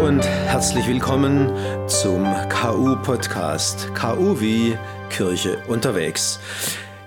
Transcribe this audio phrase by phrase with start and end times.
[0.00, 1.52] und herzlich willkommen
[1.86, 3.94] zum KU-Podcast.
[3.94, 4.74] KU wie
[5.10, 6.40] Kirche unterwegs.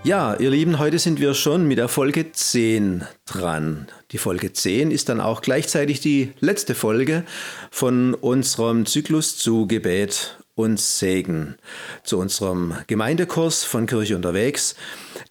[0.04, 3.88] Ja, ihr Lieben, heute sind wir schon mit der Folge 10 dran.
[4.12, 7.24] Die Folge 10 ist dann auch gleichzeitig die letzte Folge
[7.72, 11.56] von unserem Zyklus zu Gebet und Segen
[12.04, 14.76] zu unserem Gemeindekurs von Kirche unterwegs,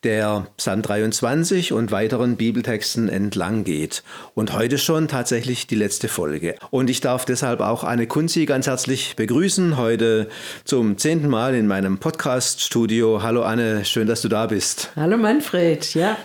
[0.05, 4.03] der Psalm 23 und weiteren Bibeltexten entlang geht.
[4.35, 6.57] Und heute schon tatsächlich die letzte Folge.
[6.71, 10.29] Und ich darf deshalb auch Anne Kunzi ganz herzlich begrüßen, heute
[10.65, 13.23] zum zehnten Mal in meinem Podcast-Studio.
[13.23, 14.91] Hallo Anne, schön, dass du da bist.
[14.97, 16.17] Hallo Manfred, ja.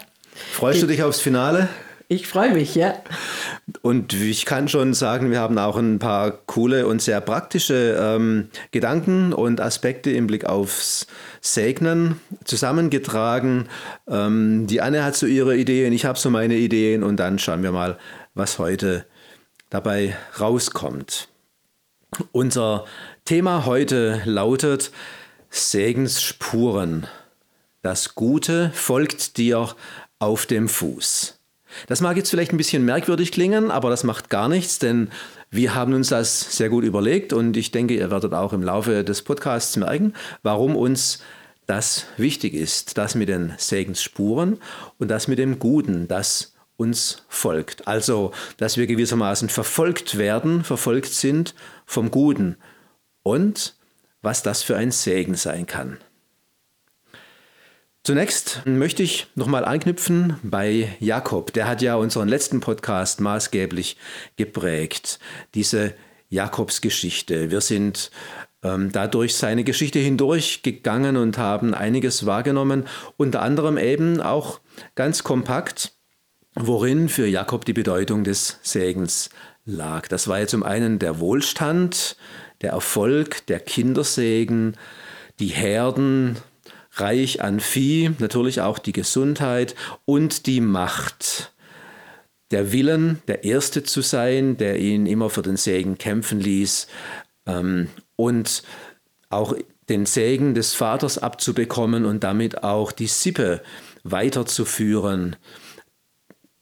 [0.54, 1.70] Freust du dich aufs Finale?
[2.10, 2.94] Ich freue mich, ja.
[3.82, 8.50] Und ich kann schon sagen, wir haben auch ein paar coole und sehr praktische ähm,
[8.72, 11.08] Gedanken und Aspekte im Blick aufs
[11.42, 13.68] Segnen zusammengetragen.
[14.08, 17.62] Ähm, die Anne hat so ihre Ideen, ich habe so meine Ideen und dann schauen
[17.62, 17.98] wir mal,
[18.34, 19.06] was heute
[19.70, 21.28] dabei rauskommt.
[22.32, 22.86] Unser
[23.26, 24.92] Thema heute lautet
[25.50, 27.06] Segensspuren.
[27.82, 29.76] Das Gute folgt dir
[30.20, 31.37] auf dem Fuß.
[31.86, 35.10] Das mag jetzt vielleicht ein bisschen merkwürdig klingen, aber das macht gar nichts, denn
[35.52, 39.04] wir haben uns das sehr gut überlegt und ich denke, ihr werdet auch im Laufe
[39.04, 41.20] des Podcasts merken, warum uns
[41.68, 44.58] das wichtig ist, das mit den Segensspuren
[44.98, 47.88] und das mit dem Guten, das uns folgt.
[47.88, 51.56] Also, dass wir gewissermaßen verfolgt werden, verfolgt sind
[51.86, 52.58] vom Guten
[53.24, 53.76] und
[54.22, 55.98] was das für ein Segen sein kann.
[58.08, 61.52] Zunächst möchte ich nochmal anknüpfen bei Jakob.
[61.52, 63.98] Der hat ja unseren letzten Podcast maßgeblich
[64.38, 65.20] geprägt.
[65.56, 65.94] Diese
[66.30, 67.52] Jakobsgeschichte.
[67.52, 68.12] Wir sind
[68.64, 72.86] ähm, dadurch seine Geschichte hindurchgegangen und haben einiges wahrgenommen,
[73.18, 74.62] unter anderem eben auch
[74.96, 75.92] ganz kompakt,
[76.56, 79.30] worin für Jakob die Bedeutung des Segens
[79.66, 80.08] lag.
[80.08, 82.16] Das war ja zum einen der Wohlstand,
[82.62, 84.78] der Erfolg, der Kindersegen,
[85.42, 86.38] die Herden,
[87.00, 89.76] reich an Vieh, natürlich auch die Gesundheit
[90.06, 91.54] und die Macht.
[92.52, 96.88] Der Willen, der Erste zu sein, der ihn immer für den Segen kämpfen ließ
[97.46, 98.64] ähm, und
[99.30, 99.54] auch
[99.90, 103.62] den Segen des Vaters abzubekommen und damit auch die Sippe
[104.04, 105.36] weiterzuführen.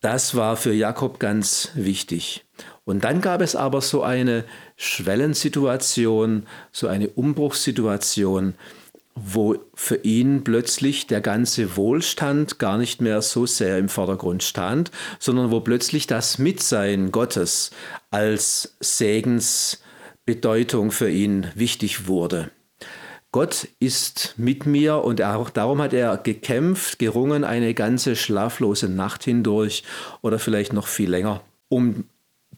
[0.02, 2.46] Das war für Jakob ganz wichtig.
[2.84, 4.46] Und dann gab es aber so eine
[4.76, 8.54] Schwellensituation, so eine Umbruchssituation,
[9.16, 14.92] wo für ihn plötzlich der ganze Wohlstand gar nicht mehr so sehr im Vordergrund stand,
[15.20, 17.72] sondern wo plötzlich das Mitsein Gottes
[18.12, 22.52] als Segensbedeutung für ihn wichtig wurde.
[23.32, 29.26] Gott ist mit mir und auch darum hat er gekämpft, gerungen eine ganze schlaflose Nacht
[29.26, 29.84] hindurch
[30.22, 32.06] oder vielleicht noch viel länger, um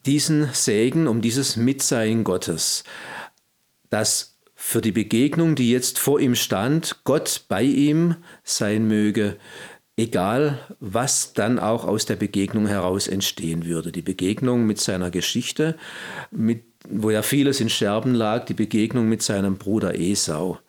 [0.05, 2.83] diesen Segen, um dieses Mitsein Gottes,
[3.89, 4.36] das
[4.67, 9.37] für die Begegnung, die jetzt vor ihm stand, Gott bei ihm sein möge,
[9.95, 13.93] egal was dann auch aus der Begegnung heraus entstehen würde.
[13.93, 15.77] Die Begegnung mit seiner Geschichte,
[16.31, 20.59] mit, wo ja vieles in Scherben lag, die Begegnung mit seinem Bruder Esau.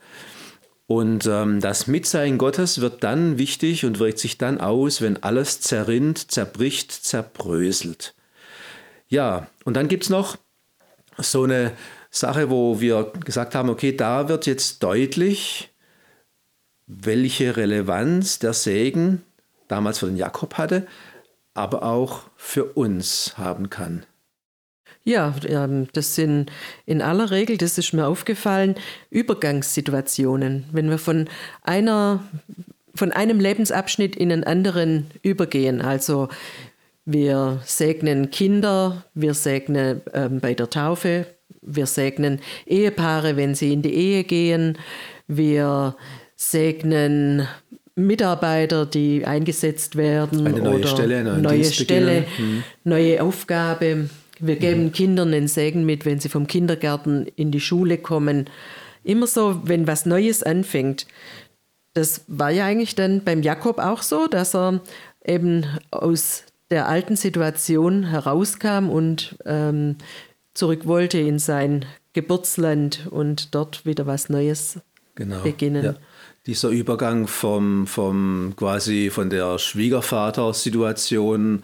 [0.86, 5.60] Und ähm, das Mitsein Gottes wird dann wichtig und wirkt sich dann aus, wenn alles
[5.60, 8.14] zerrinnt, zerbricht, zerbröselt.
[9.08, 10.36] Ja, und dann gibt es noch
[11.16, 11.72] so eine
[12.10, 15.70] Sache, wo wir gesagt haben, okay, da wird jetzt deutlich,
[16.86, 19.22] welche Relevanz der Segen
[19.68, 20.86] damals für den Jakob hatte,
[21.54, 24.06] aber auch für uns haben kann.
[25.04, 26.50] Ja, ähm, das sind
[26.84, 28.74] in aller Regel, das ist mir aufgefallen,
[29.10, 30.64] Übergangssituationen.
[30.72, 31.28] Wenn wir von
[31.62, 32.22] einer
[32.98, 35.80] von einem Lebensabschnitt in einen anderen übergehen.
[35.80, 36.28] Also
[37.04, 41.26] wir segnen Kinder, wir segnen ähm, bei der Taufe
[41.62, 44.78] wir segnen Ehepaare, wenn sie in die Ehe gehen.
[45.26, 45.96] Wir
[46.36, 47.46] segnen
[47.94, 50.46] Mitarbeiter, die eingesetzt werden.
[50.46, 52.62] Eine neue oder Stelle, eine neue Stelle, hm.
[52.84, 54.08] neue Aufgabe.
[54.40, 54.92] Wir geben mhm.
[54.92, 58.48] Kindern einen Segen mit, wenn sie vom Kindergarten in die Schule kommen.
[59.02, 61.06] Immer so, wenn was Neues anfängt.
[61.94, 64.80] Das war ja eigentlich dann beim Jakob auch so, dass er
[65.24, 69.96] eben aus der alten Situation herauskam und ähm,
[70.58, 74.80] zurück wollte in sein Geburtsland und dort wieder was Neues
[75.14, 75.84] genau, beginnen.
[75.84, 75.94] Ja.
[76.46, 81.62] Dieser Übergang vom, vom quasi von der Schwiegervater-Situation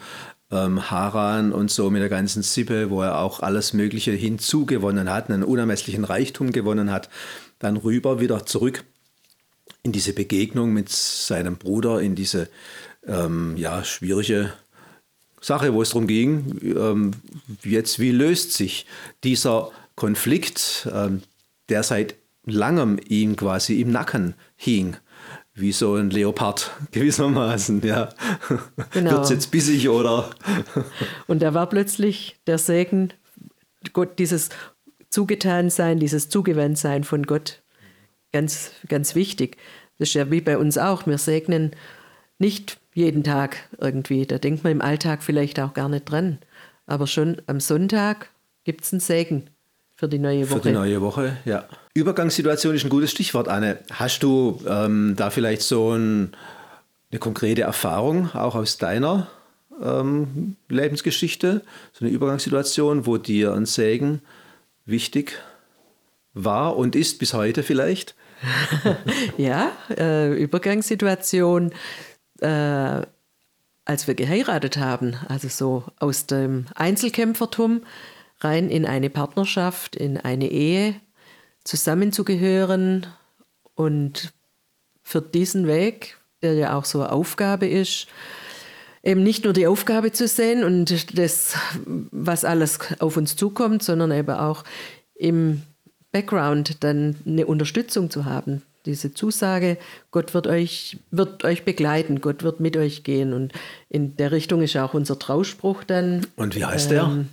[0.52, 5.28] ähm, Haran und so mit der ganzen Sippe, wo er auch alles Mögliche hinzugewonnen hat,
[5.28, 7.08] einen unermesslichen Reichtum gewonnen hat,
[7.58, 8.84] dann rüber wieder zurück
[9.82, 12.48] in diese Begegnung mit seinem Bruder, in diese
[13.06, 14.52] ähm, ja, schwierige
[15.44, 17.10] Sache, wo es darum ging, ähm,
[17.62, 18.86] jetzt wie löst sich
[19.22, 21.22] dieser Konflikt, ähm,
[21.68, 24.96] der seit langem ihm quasi im Nacken hing
[25.54, 28.08] wie so ein Leopard gewissermaßen, ja.
[28.90, 29.12] Genau.
[29.12, 30.30] Wird es jetzt bissig oder?
[31.26, 33.12] Und da war plötzlich der Segen,
[33.92, 34.48] Gott, dieses
[35.10, 37.62] Zugetansein, dieses Zugewandtsein von Gott
[38.32, 39.58] ganz, ganz wichtig.
[39.98, 41.06] Das ist ja wie bei uns auch.
[41.06, 41.70] Wir segnen
[42.38, 44.26] nicht jeden Tag irgendwie.
[44.26, 46.38] Da denkt man im Alltag vielleicht auch gar nicht dran.
[46.86, 48.30] Aber schon am Sonntag
[48.64, 49.50] gibt es einen Segen
[49.96, 50.60] für die neue Woche.
[50.60, 51.64] Für die neue Woche, ja.
[51.94, 53.78] Übergangssituation ist ein gutes Stichwort, Anne.
[53.92, 56.32] Hast du ähm, da vielleicht so ein,
[57.10, 59.28] eine konkrete Erfahrung, auch aus deiner
[59.82, 64.20] ähm, Lebensgeschichte, so eine Übergangssituation, wo dir ein Segen
[64.86, 65.38] wichtig
[66.32, 68.14] war und ist bis heute vielleicht?
[69.38, 71.72] ja, äh, Übergangssituation,
[72.44, 73.06] äh,
[73.86, 77.82] als wir geheiratet haben, also so aus dem Einzelkämpfertum
[78.40, 80.94] rein in eine Partnerschaft, in eine Ehe,
[81.64, 83.06] zusammenzugehören
[83.74, 84.32] und
[85.02, 88.06] für diesen Weg, der ja auch so eine Aufgabe ist,
[89.02, 91.56] eben nicht nur die Aufgabe zu sehen und das,
[91.86, 94.64] was alles auf uns zukommt, sondern eben auch
[95.14, 95.62] im
[96.12, 98.62] Background dann eine Unterstützung zu haben.
[98.86, 99.78] Diese Zusage,
[100.10, 103.32] Gott wird euch, wird euch begleiten, Gott wird mit euch gehen.
[103.32, 103.52] Und
[103.88, 106.26] in der Richtung ist auch unser Trauspruch dann.
[106.36, 107.28] Und wie heißt ähm,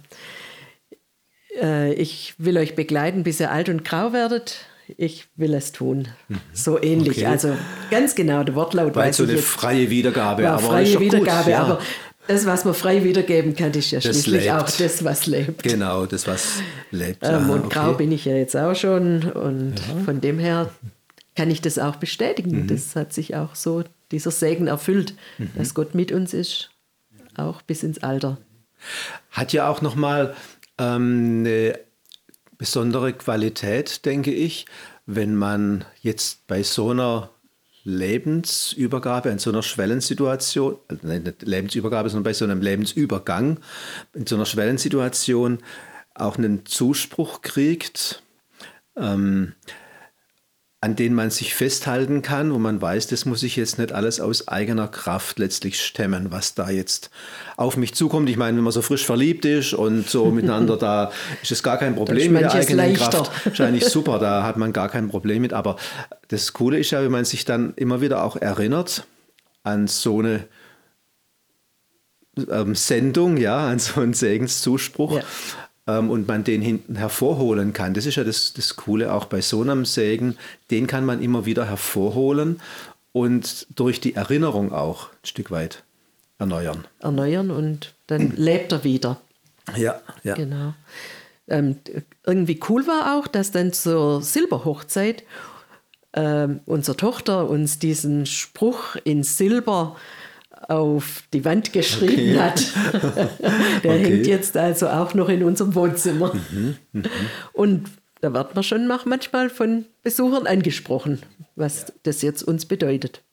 [1.60, 1.90] der?
[1.90, 4.66] Äh, ich will euch begleiten, bis ihr alt und grau werdet
[4.98, 6.08] ich will es tun.
[6.28, 6.40] Mhm.
[6.54, 7.18] So ähnlich.
[7.18, 7.26] Okay.
[7.26, 7.56] Also
[7.90, 10.50] ganz genau, der Wortlaut Weil weiß so eine freie Wiedergabe.
[10.50, 11.64] aber freie Wiedergabe, gut, ja.
[11.64, 11.80] aber
[12.28, 14.56] das, was man frei wiedergeben kann, ist ja das schließlich lebt.
[14.56, 15.64] auch das, was lebt.
[15.64, 16.62] Genau, das, was
[16.92, 17.24] lebt.
[17.24, 17.70] Ähm, und okay.
[17.74, 20.04] grau bin ich ja jetzt auch schon und ja.
[20.06, 20.70] von dem her
[21.42, 22.52] kann ich das auch bestätigen.
[22.52, 22.68] Mhm.
[22.68, 25.50] Das hat sich auch so, dieser Segen erfüllt, mhm.
[25.56, 26.70] dass Gott mit uns ist,
[27.36, 28.38] auch bis ins Alter.
[29.32, 30.36] Hat ja auch nochmal
[30.78, 31.80] ähm, eine
[32.60, 34.68] besondere Qualität, denke ich,
[35.08, 37.32] wenn man jetzt bei so einer
[37.86, 43.60] Lebensübergabe, in so einer Schwellensituation, also nicht Lebensübergabe, sondern bei so einem Lebensübergang,
[44.14, 45.58] in so einer Schwellensituation
[46.14, 48.22] auch einen Zuspruch kriegt.
[48.96, 49.54] Ähm,
[50.84, 54.20] an denen man sich festhalten kann, wo man weiß, das muss ich jetzt nicht alles
[54.20, 57.12] aus eigener Kraft letztlich stemmen, was da jetzt
[57.56, 58.28] auf mich zukommt.
[58.32, 61.12] Ich meine, wenn man so frisch verliebt ist und so miteinander, da
[61.44, 63.10] ist es gar kein Problem mit der eigenen leichter.
[63.10, 63.46] Kraft.
[63.46, 65.54] Wahrscheinlich super, da hat man gar kein Problem mit.
[65.54, 65.76] Aber
[66.30, 69.06] das Coole ist ja, wenn man sich dann immer wieder auch erinnert
[69.62, 70.48] an so eine
[72.50, 75.18] ähm, Sendung, ja, an so einen Segenszuspruch.
[75.18, 75.24] Ja
[75.86, 77.94] und man den hinten hervorholen kann.
[77.94, 80.38] Das ist ja das, das Coole auch bei so einem Sägen.
[80.70, 82.62] Den kann man immer wieder hervorholen
[83.12, 85.84] und durch die Erinnerung auch ein Stück weit
[86.38, 86.86] erneuern.
[87.00, 89.22] Erneuern und dann lebt er wieder.
[89.76, 90.36] Ja, ja.
[90.36, 90.74] Genau.
[91.48, 91.78] Ähm,
[92.26, 95.24] irgendwie cool war auch, dass dann zur Silberhochzeit
[96.14, 99.96] ähm, unsere Tochter uns diesen Spruch in Silber
[100.68, 102.40] auf die Wand geschrieben okay.
[102.40, 102.64] hat.
[103.84, 104.04] Der okay.
[104.04, 106.34] hängt jetzt also auch noch in unserem Wohnzimmer.
[106.34, 107.10] Mhm, mh.
[107.54, 107.90] Und
[108.22, 111.22] da wird man schon manchmal von Besuchern angesprochen,
[111.56, 111.88] was ja.
[112.04, 113.24] das jetzt uns bedeutet.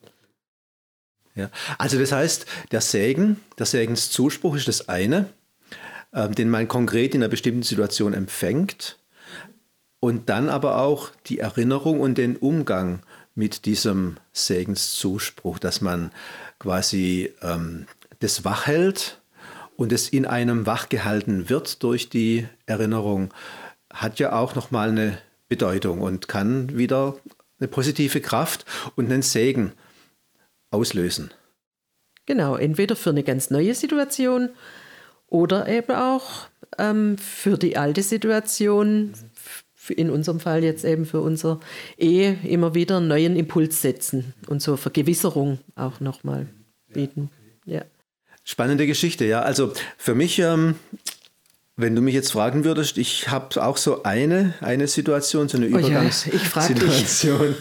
[1.34, 1.50] Ja.
[1.76, 5.26] Also das heißt, der Segen, der Segenszuspruch ist das eine,
[6.12, 8.98] äh, den man konkret in einer bestimmten Situation empfängt
[10.00, 13.00] und dann aber auch die Erinnerung und den Umgang
[13.34, 16.10] mit diesem Segenszuspruch, dass man
[16.58, 17.86] quasi ähm,
[18.20, 19.20] das wachhält
[19.76, 23.32] und es in einem wachgehalten wird durch die Erinnerung,
[23.92, 27.16] hat ja auch nochmal eine Bedeutung und kann wieder
[27.58, 28.64] eine positive Kraft
[28.96, 29.72] und einen Segen
[30.70, 31.32] auslösen.
[32.26, 34.50] Genau, entweder für eine ganz neue Situation
[35.28, 39.12] oder eben auch ähm, für die alte Situation,
[39.90, 41.60] in unserem Fall jetzt eben für unsere
[41.96, 46.46] Ehe immer wieder einen neuen Impuls setzen und so Vergewisserung auch nochmal
[46.92, 47.30] bieten.
[47.64, 47.82] Ja.
[48.44, 49.42] Spannende Geschichte, ja.
[49.42, 50.76] Also für mich, ähm,
[51.76, 55.66] wenn du mich jetzt fragen würdest, ich habe auch so eine, eine Situation, so eine
[55.66, 57.54] oh Übergangssituation.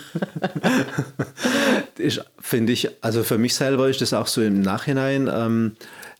[2.00, 5.76] Ja, Finde ich, also für mich selber ist das auch so im Nachhinein ähm,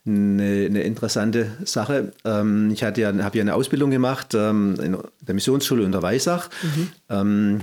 [0.08, 2.14] eine, eine, interessante Sache.
[2.26, 6.50] Ähm, ich hatte ja, habe ja eine Ausbildung gemacht ähm, in der Missionsschule unter Weisach.
[6.64, 6.90] Mhm.
[7.10, 7.62] Ähm,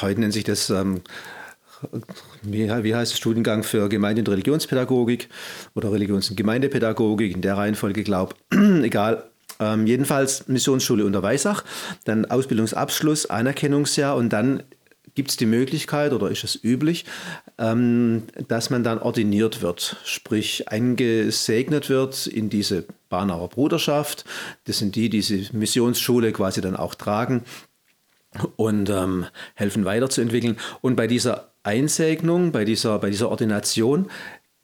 [0.00, 1.02] heute nennt sich das ähm,
[2.42, 5.28] wie, heißt es, Studiengang für Gemeinde- und Religionspädagogik
[5.74, 8.34] oder Religions- und Gemeindepädagogik, in der Reihenfolge, glaube
[8.82, 9.24] egal.
[9.60, 11.64] Ähm, jedenfalls Missionsschule unter Weisach,
[12.04, 14.62] dann Ausbildungsabschluss, Anerkennungsjahr und dann
[15.18, 17.04] gibt es die Möglichkeit oder ist es üblich,
[17.58, 24.24] ähm, dass man dann ordiniert wird, sprich eingesegnet wird in diese Barnauer Bruderschaft.
[24.66, 27.42] Das sind die, die diese Missionsschule quasi dann auch tragen
[28.54, 30.56] und ähm, helfen weiterzuentwickeln.
[30.82, 34.08] Und bei dieser Einsegnung, bei dieser, bei dieser Ordination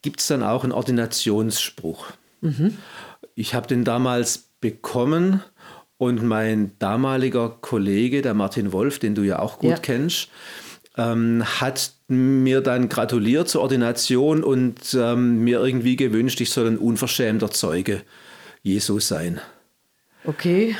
[0.03, 2.13] gibt es dann auch einen Ordinationsspruch.
[2.43, 2.79] Mhm.
[3.35, 5.43] Ich habe den damals bekommen
[5.99, 9.77] und mein damaliger Kollege, der Martin Wolf, den du ja auch gut ja.
[9.79, 10.29] kennst,
[10.97, 16.79] ähm, hat mir dann gratuliert zur Ordination und ähm, mir irgendwie gewünscht, ich soll ein
[16.79, 18.03] unverschämter Zeuge
[18.63, 19.41] Jesu sein.
[20.27, 20.75] Okay,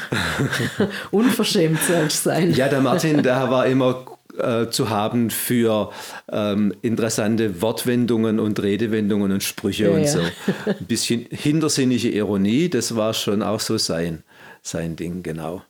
[1.11, 2.53] unverschämt soll ich sein.
[2.55, 4.07] Ja, der Martin, der war immer
[4.39, 5.91] äh, zu haben für
[6.33, 10.21] ähm, interessante Wortwendungen und Redewendungen und Sprüche ja, und so.
[10.67, 14.23] Ein bisschen hintersinnige Ironie, das war schon auch so sein
[14.65, 15.63] sein Ding, genau.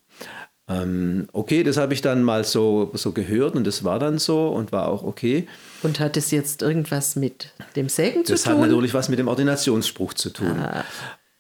[0.67, 4.49] Ähm, okay, das habe ich dann mal so, so gehört und das war dann so
[4.49, 5.47] und war auch okay.
[5.83, 8.35] Und hat es jetzt irgendwas mit dem Segen das zu tun?
[8.35, 10.59] Das hat natürlich was mit dem Ordinationsspruch zu tun.
[10.59, 10.85] Ah.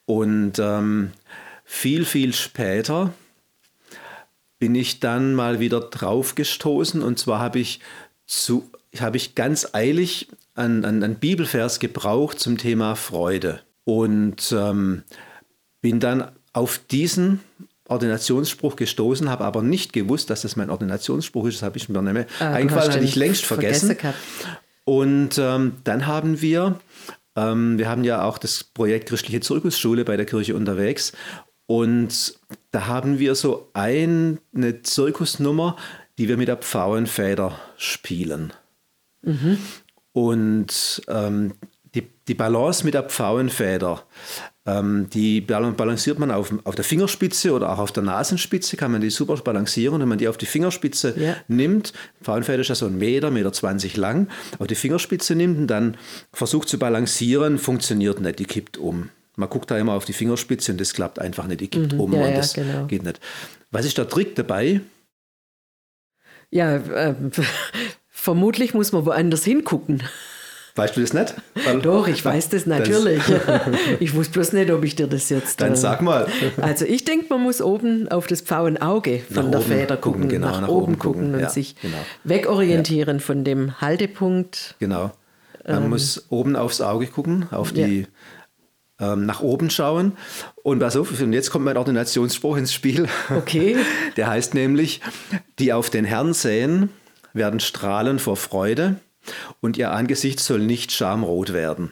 [0.04, 1.12] Und ähm,
[1.64, 3.14] viel, viel später
[4.58, 7.80] bin ich dann mal wieder drauf gestoßen und zwar habe ich,
[8.26, 15.02] zu, hab ich ganz eilig einen, einen Bibelvers gebraucht zum Thema Freude und ähm,
[15.80, 17.40] bin dann auf diesen
[17.86, 21.56] Ordinationsspruch gestoßen, habe aber nicht gewusst, dass das mein Ordinationsspruch ist.
[21.56, 23.88] Das habe ich mir mehr ah, eingefallen, hatte ich längst vergessen.
[23.88, 24.14] vergessen
[24.84, 26.78] und ähm, dann haben wir,
[27.36, 31.12] ähm, wir haben ja auch das Projekt Christliche Zirkusschule bei der Kirche unterwegs.
[31.66, 32.38] Und
[32.70, 35.76] da haben wir so ein, eine Zirkusnummer,
[36.18, 38.52] die wir mit der Pfauenfeder spielen.
[39.22, 39.58] Mhm.
[40.12, 41.54] Und ähm,
[41.94, 44.04] die, die Balance mit der Pfauenfeder,
[44.66, 49.10] die balanciert man auf, auf der Fingerspitze oder auch auf der Nasenspitze, kann man die
[49.10, 50.00] super balancieren.
[50.00, 51.36] Wenn man die auf die Fingerspitze ja.
[51.48, 51.92] nimmt,
[52.22, 54.28] Pfauenfeder ist ja so ein Meter, Meter 20 lang,
[54.58, 55.98] auf die Fingerspitze nimmt und dann
[56.32, 59.10] versucht zu balancieren, funktioniert nicht, die kippt um.
[59.36, 62.00] Man guckt da immer auf die Fingerspitze und das klappt einfach nicht, die kippt mhm,
[62.00, 62.86] um ja, und ja, das genau.
[62.86, 63.20] geht nicht.
[63.70, 64.80] Was ist der Trick dabei?
[66.50, 67.14] Ja, äh,
[68.08, 70.02] vermutlich muss man woanders hingucken.
[70.76, 71.34] Weißt du das nicht?
[71.64, 73.22] Weil, Doch, ich weiß das natürlich.
[74.00, 75.60] ich wusste bloß nicht, ob ich dir das jetzt.
[75.60, 76.26] Dann äh, sag mal.
[76.60, 80.28] Also ich denke, man muss oben auf das Pfauenauge von nach der Feder gucken, gucken
[80.30, 81.98] genau, nach, nach, oben gucken, gucken und ja, sich genau.
[82.24, 83.22] wegorientieren ja.
[83.22, 84.74] von dem Haltepunkt.
[84.80, 85.12] Genau.
[85.64, 88.08] Man ähm, muss oben aufs Auge gucken, auf die
[88.98, 89.12] ja.
[89.12, 90.14] ähm, nach oben schauen.
[90.64, 93.06] Und pass auf, und jetzt kommt mein Ordinationsspruch ins Spiel.
[93.30, 93.76] Okay.
[94.16, 95.02] Der heißt nämlich,
[95.60, 96.90] die auf den Herrn sehen,
[97.32, 98.96] werden strahlen vor Freude
[99.60, 101.90] und ihr Angesicht soll nicht schamrot werden.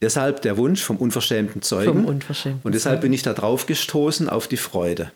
[0.00, 2.04] Deshalb der Wunsch vom unverschämten Zeugen.
[2.04, 5.10] Vom unverschämten und deshalb bin ich da drauf gestoßen auf die Freude.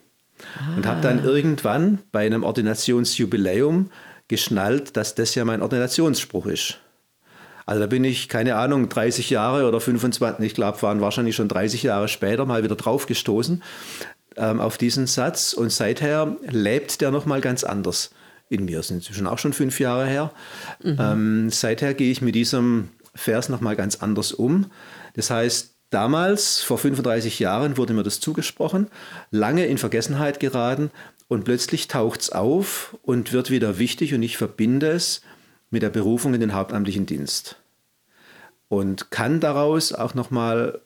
[0.58, 0.76] Ah.
[0.76, 3.90] Und habe dann irgendwann bei einem Ordinationsjubiläum
[4.26, 6.78] geschnallt, dass das ja mein Ordinationsspruch ist.
[7.64, 11.48] Also da bin ich, keine Ahnung, 30 Jahre oder 25, ich glaube, waren wahrscheinlich schon
[11.48, 13.62] 30 Jahre später mal wieder drauf gestoßen
[14.36, 15.52] ähm, auf diesen Satz.
[15.52, 18.10] Und seither lebt der nochmal ganz anders
[18.52, 18.76] in mir.
[18.76, 20.32] Das ist inzwischen auch schon fünf Jahre her.
[20.82, 20.96] Mhm.
[20.98, 24.70] Ähm, seither gehe ich mit diesem Vers nochmal ganz anders um.
[25.14, 28.88] Das heißt, damals, vor 35 Jahren, wurde mir das zugesprochen,
[29.30, 30.90] lange in Vergessenheit geraten
[31.28, 35.22] und plötzlich taucht es auf und wird wieder wichtig und ich verbinde es
[35.70, 37.56] mit der Berufung in den hauptamtlichen Dienst.
[38.68, 40.80] Und kann daraus auch nochmal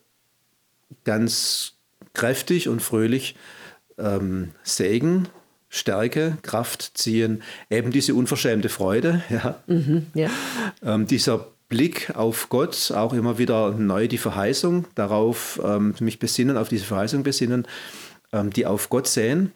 [1.04, 1.74] ganz
[2.14, 3.36] kräftig und fröhlich
[3.98, 5.28] ähm, sägen
[5.76, 9.62] Stärke, Kraft ziehen, eben diese unverschämte Freude, ja.
[9.66, 10.30] Mhm, ja.
[10.82, 16.56] Ähm, dieser Blick auf Gott, auch immer wieder neu die Verheißung, darauf ähm, mich besinnen,
[16.56, 17.66] auf diese Verheißung besinnen,
[18.32, 19.52] ähm, die auf Gott sehen,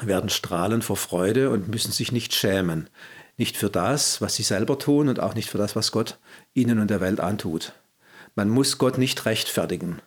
[0.00, 2.88] werden strahlen vor Freude und müssen sich nicht schämen.
[3.36, 6.18] Nicht für das, was sie selber tun und auch nicht für das, was Gott
[6.52, 7.72] ihnen und der Welt antut.
[8.36, 10.00] Man muss Gott nicht rechtfertigen.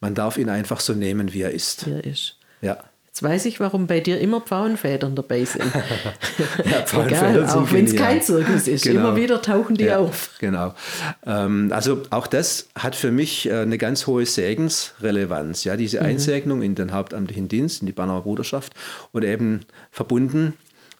[0.00, 1.86] Man darf ihn einfach so nehmen, wie er ist.
[1.86, 2.36] Wie er ist.
[2.60, 2.78] Ja.
[3.18, 5.64] Jetzt weiß ich, warum bei dir immer Pfauenfedern dabei sind.
[6.64, 8.84] ja, Egal, auch wenn es kein Zirkus ist.
[8.84, 9.00] Genau.
[9.00, 10.36] Immer wieder tauchen die ja, auf.
[10.38, 10.72] Genau.
[11.26, 15.64] Ähm, also auch das hat für mich äh, eine ganz hohe Segensrelevanz.
[15.64, 16.06] Ja, diese mhm.
[16.06, 18.72] Einsegnung in den hauptamtlichen Dienst, in die Bannauer Bruderschaft
[19.10, 20.52] und eben verbunden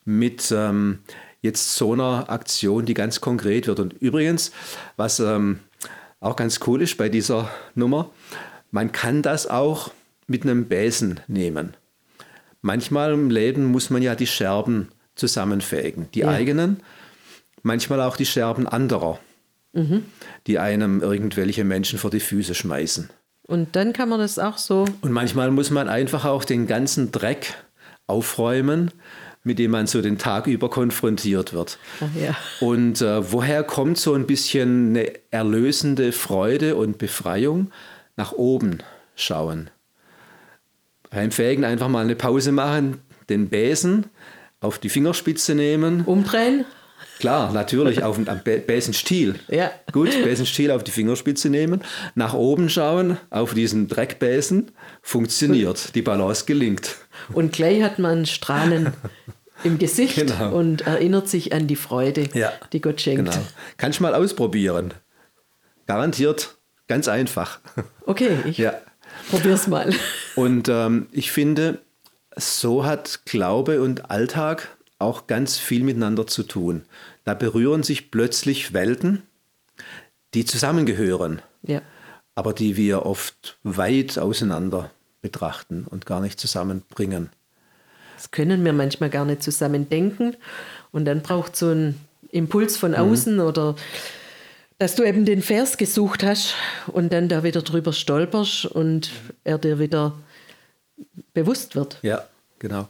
[0.05, 0.99] mit ähm,
[1.41, 3.79] jetzt so einer Aktion, die ganz konkret wird.
[3.79, 4.51] Und übrigens,
[4.97, 5.61] was ähm,
[6.19, 8.11] auch ganz cool ist bei dieser Nummer,
[8.73, 9.93] man kann das auch
[10.27, 11.77] mit einem Besen nehmen.
[12.61, 16.29] Manchmal im Leben muss man ja die Scherben zusammenfägen, die ja.
[16.29, 16.81] eigenen,
[17.63, 19.19] manchmal auch die Scherben anderer,
[19.73, 20.05] mhm.
[20.47, 23.11] die einem irgendwelche Menschen vor die Füße schmeißen.
[23.47, 24.85] Und dann kann man das auch so.
[25.01, 27.55] Und manchmal muss man einfach auch den ganzen Dreck
[28.07, 28.93] aufräumen
[29.49, 31.79] mit dem man so den Tag über konfrontiert wird.
[32.21, 32.37] Ja.
[32.61, 37.73] Und äh, woher kommt so ein bisschen eine erlösende Freude und Befreiung?
[38.17, 38.79] Nach oben
[39.17, 39.71] schauen.
[41.11, 44.07] Beim Fägen einfach mal eine Pause machen, den Besen
[44.61, 46.05] auf die Fingerspitze nehmen.
[46.05, 46.65] Umdrehen?
[47.21, 49.37] Klar, natürlich, auf den am Besenstiel.
[49.49, 49.71] Ja.
[49.93, 51.83] Gut, Besenstiel auf die Fingerspitze nehmen,
[52.15, 54.71] nach oben schauen, auf diesen Dreckbesen,
[55.03, 56.97] funktioniert, die Balance gelingt.
[57.33, 58.93] Und gleich hat man Strahlen
[59.65, 60.55] im Gesicht Genau.
[60.57, 62.53] und erinnert sich an die Freude, Ja.
[62.73, 63.25] die Gott schenkt.
[63.33, 63.45] Genau.
[63.79, 64.95] Kannst mal ausprobieren.
[65.87, 67.59] Garantiert, ganz einfach.
[68.07, 68.75] Okay, ich Ja.
[69.31, 69.93] Probier's mal.
[70.37, 71.79] Und ähm, ich finde,
[72.37, 74.69] so hat Glaube und Alltag
[74.99, 76.83] auch ganz viel miteinander zu tun.
[77.25, 79.23] Da berühren sich plötzlich Welten,
[80.35, 81.83] die zusammengehören, Ja.
[82.35, 84.91] aber die wir oft weit auseinander
[85.23, 87.31] betrachten und gar nicht zusammenbringen.
[88.17, 90.37] Das können wir manchmal gar nicht zusammen denken.
[90.91, 91.95] Und dann braucht so ein
[92.31, 93.77] Impuls von außen oder
[94.79, 96.55] dass du eben den Vers gesucht hast
[96.87, 99.11] und dann da wieder drüber stolperst und
[99.45, 100.15] er dir wieder
[101.35, 101.99] bewusst wird.
[102.03, 102.25] Ja,
[102.59, 102.89] genau.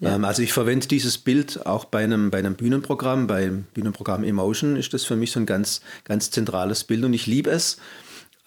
[0.00, 4.76] Ähm, also ich verwende dieses Bild auch bei einem, bei einem Bühnenprogramm, beim Bühnenprogramm Emotion
[4.76, 7.78] ist das für mich so ein ganz, ganz zentrales Bild und ich liebe es,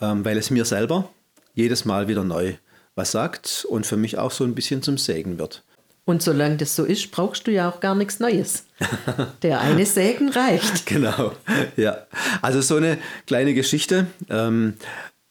[0.01, 1.09] ähm, weil es mir selber
[1.53, 2.55] jedes Mal wieder neu
[2.95, 5.63] was sagt und für mich auch so ein bisschen zum Segen wird.
[6.05, 8.65] Und solange das so ist, brauchst du ja auch gar nichts Neues.
[9.41, 10.85] Der eine Segen reicht.
[10.85, 11.33] Genau,
[11.75, 12.05] ja.
[12.43, 14.75] Also so eine kleine Geschichte, ähm,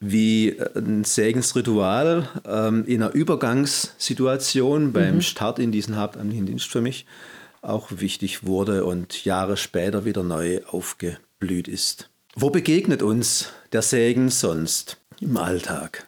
[0.01, 7.07] wie ein Segensritual ähm, in einer Übergangssituation beim Start in diesen hauptamtlichen Dienst für mich
[7.63, 12.11] auch wichtig wurde und Jahre später wieder neu aufgeblüht ist.
[12.35, 16.07] Wo begegnet uns der Segen sonst im Alltag?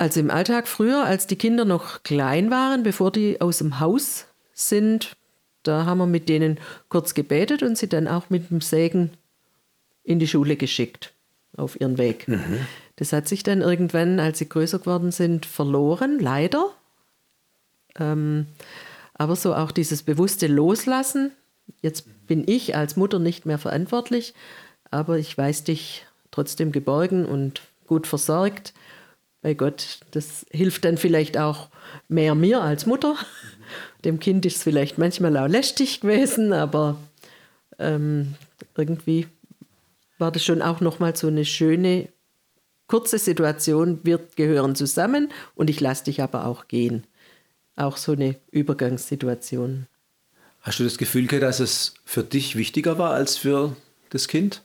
[0.00, 4.24] Also im Alltag früher, als die Kinder noch klein waren, bevor die aus dem Haus
[4.54, 5.14] sind,
[5.62, 9.10] da haben wir mit denen kurz gebetet und sie dann auch mit dem Segen
[10.02, 11.12] in die Schule geschickt,
[11.54, 12.26] auf ihren Weg.
[12.96, 16.70] Das hat sich dann irgendwann, als sie größer geworden sind, verloren, leider.
[17.98, 18.46] Ähm,
[19.12, 21.32] aber so auch dieses bewusste Loslassen.
[21.82, 24.32] Jetzt bin ich als Mutter nicht mehr verantwortlich,
[24.90, 28.72] aber ich weiß dich trotzdem geborgen und gut versorgt
[29.42, 30.00] bei Gott.
[30.10, 31.68] Das hilft dann vielleicht auch
[32.08, 33.16] mehr mir als Mutter.
[34.04, 36.98] Dem Kind ist es vielleicht manchmal auch lästig gewesen, aber
[37.78, 38.34] ähm,
[38.76, 39.26] irgendwie
[40.18, 42.08] war das schon auch nochmal so eine schöne,
[42.86, 44.00] kurze Situation.
[44.02, 47.04] Wir gehören zusammen und ich lasse dich aber auch gehen.
[47.76, 49.86] Auch so eine Übergangssituation.
[50.62, 53.74] Hast du das Gefühl gehabt, dass es für dich wichtiger war als für
[54.10, 54.62] das Kind?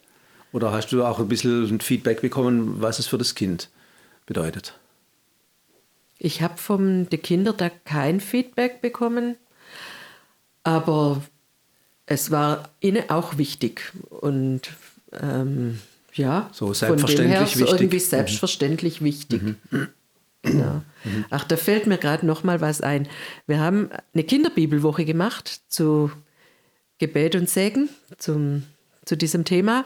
[0.51, 3.69] Oder hast du auch ein bisschen Feedback bekommen, was es für das Kind
[4.25, 4.77] bedeutet?
[6.17, 9.35] Ich habe von den Kindern da kein Feedback bekommen,
[10.63, 11.21] aber
[12.05, 13.91] es war ihnen auch wichtig.
[14.09, 14.61] Und
[15.11, 15.79] ähm,
[16.13, 17.69] ja, So von dem her selbstverständlich wichtig.
[17.81, 17.99] irgendwie Mhm.
[17.99, 19.41] selbstverständlich wichtig.
[20.41, 20.81] Genau.
[21.31, 23.07] Ach, da fällt mir gerade noch mal was ein.
[23.47, 26.11] Wir haben eine Kinderbibelwoche gemacht zu
[26.99, 28.63] Gebet und Segen, zum,
[29.05, 29.85] zu diesem Thema.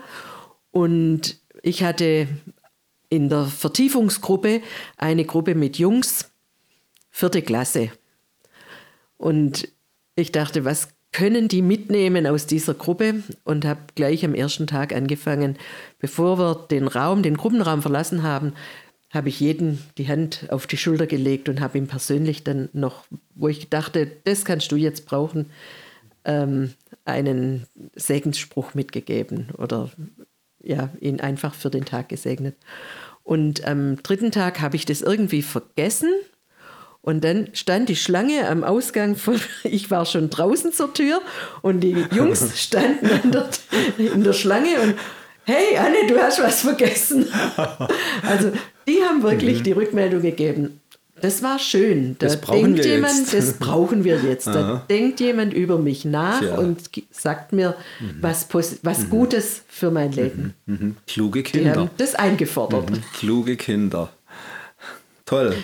[0.71, 2.27] Und ich hatte
[3.09, 4.61] in der Vertiefungsgruppe
[4.97, 6.31] eine Gruppe mit Jungs,
[7.09, 7.91] vierte Klasse.
[9.17, 9.67] Und
[10.15, 13.23] ich dachte, was können die mitnehmen aus dieser Gruppe?
[13.43, 15.57] Und habe gleich am ersten Tag angefangen,
[15.97, 18.53] bevor wir den Raum, den Gruppenraum verlassen haben,
[19.11, 23.05] habe ich jeden die Hand auf die Schulter gelegt und habe ihm persönlich dann noch,
[23.33, 25.47] wo ich dachte, das kannst du jetzt brauchen,
[26.25, 26.73] ähm,
[27.05, 29.89] einen Segensspruch mitgegeben oder
[30.61, 32.55] ja, ihn einfach für den Tag gesegnet.
[33.23, 36.09] Und am dritten Tag habe ich das irgendwie vergessen.
[37.01, 41.21] Und dann stand die Schlange am Ausgang von, ich war schon draußen zur Tür
[41.61, 43.49] und die Jungs standen an der,
[43.97, 44.95] in der Schlange und
[45.43, 47.27] hey Anne, du hast was vergessen.
[48.27, 48.51] Also
[48.87, 50.78] die haben wirklich die Rückmeldung gegeben.
[51.21, 52.15] Das war schön.
[52.19, 53.33] Da Das brauchen denkt wir jemand, jetzt.
[53.33, 54.47] das brauchen wir jetzt.
[54.47, 56.55] Da denkt jemand über mich nach Tja.
[56.57, 57.75] und sagt mir
[58.21, 60.53] was, Posi- was Gutes für mein Leben.
[60.65, 60.95] Mhm.
[61.07, 61.75] Kluge Die Kinder.
[61.75, 62.89] haben das eingefordert.
[62.89, 63.03] Mhm.
[63.13, 64.09] Kluge Kinder.
[65.25, 65.55] Toll.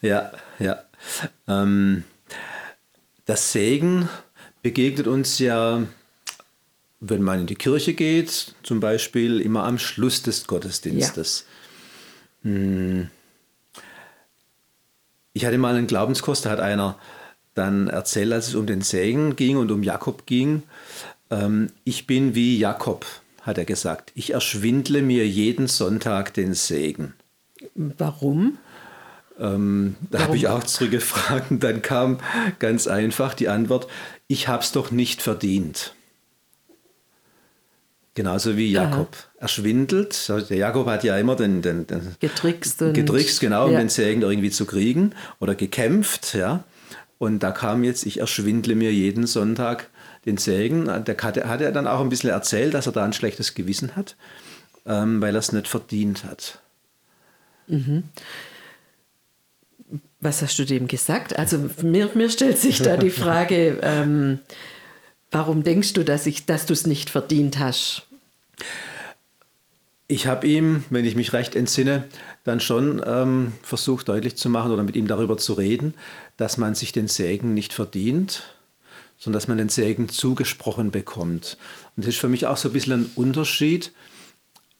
[0.00, 0.82] Ja, ja.
[1.48, 2.04] Ähm,
[3.26, 4.08] das Segen
[4.62, 5.82] begegnet uns ja,
[7.00, 11.46] wenn man in die Kirche geht, zum Beispiel immer am Schluss des Gottesdienstes.
[12.42, 13.08] Hm.
[15.32, 16.98] Ich hatte mal einen Glaubenskurs, da hat einer
[17.54, 20.62] dann erzählt, als es um den Segen ging und um Jakob ging.
[21.30, 23.06] Ähm, ich bin wie Jakob,
[23.42, 24.12] hat er gesagt.
[24.14, 27.14] Ich erschwindle mir jeden Sonntag den Segen.
[27.74, 28.58] Warum?
[29.38, 32.18] Ähm, da habe ich auch zurückgefragt und dann kam
[32.58, 33.86] ganz einfach die Antwort,
[34.28, 35.94] ich habe es doch nicht verdient.
[38.14, 39.08] Genauso wie Jakob.
[39.12, 39.28] Aha.
[39.38, 40.28] Er schwindelt.
[40.28, 43.78] Der Jakob hat ja immer den, den, den getrickst, getrickst genau, um ja.
[43.78, 46.34] den Segen irgendwie zu kriegen oder gekämpft.
[46.34, 46.64] Ja.
[47.18, 49.88] Und da kam jetzt, ich erschwindle mir jeden Sonntag
[50.26, 50.86] den Segen.
[51.04, 53.96] Der hat, hat er dann auch ein bisschen erzählt, dass er da ein schlechtes Gewissen
[53.96, 54.16] hat,
[54.84, 56.58] ähm, weil er es nicht verdient hat.
[57.66, 58.04] Mhm.
[60.20, 61.38] Was hast du dem gesagt?
[61.38, 64.38] Also mir, mir stellt sich da die Frage, ähm,
[65.32, 68.02] warum denkst du, dass, dass du es nicht verdient hast?
[70.06, 72.04] Ich habe ihm, wenn ich mich recht entsinne,
[72.44, 75.94] dann schon ähm, versucht deutlich zu machen oder mit ihm darüber zu reden,
[76.36, 78.42] dass man sich den Segen nicht verdient,
[79.18, 81.56] sondern dass man den Segen zugesprochen bekommt.
[81.96, 83.92] Und das ist für mich auch so ein bisschen ein Unterschied,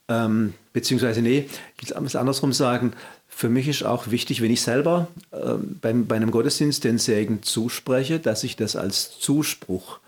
[0.09, 1.49] ähm, beziehungsweise, nee,
[1.81, 2.93] ich will es andersrum sagen,
[3.29, 7.43] für mich ist auch wichtig, wenn ich selber äh, beim, bei einem Gottesdienst den Segen
[7.43, 10.01] zuspreche, dass ich das als Zuspruch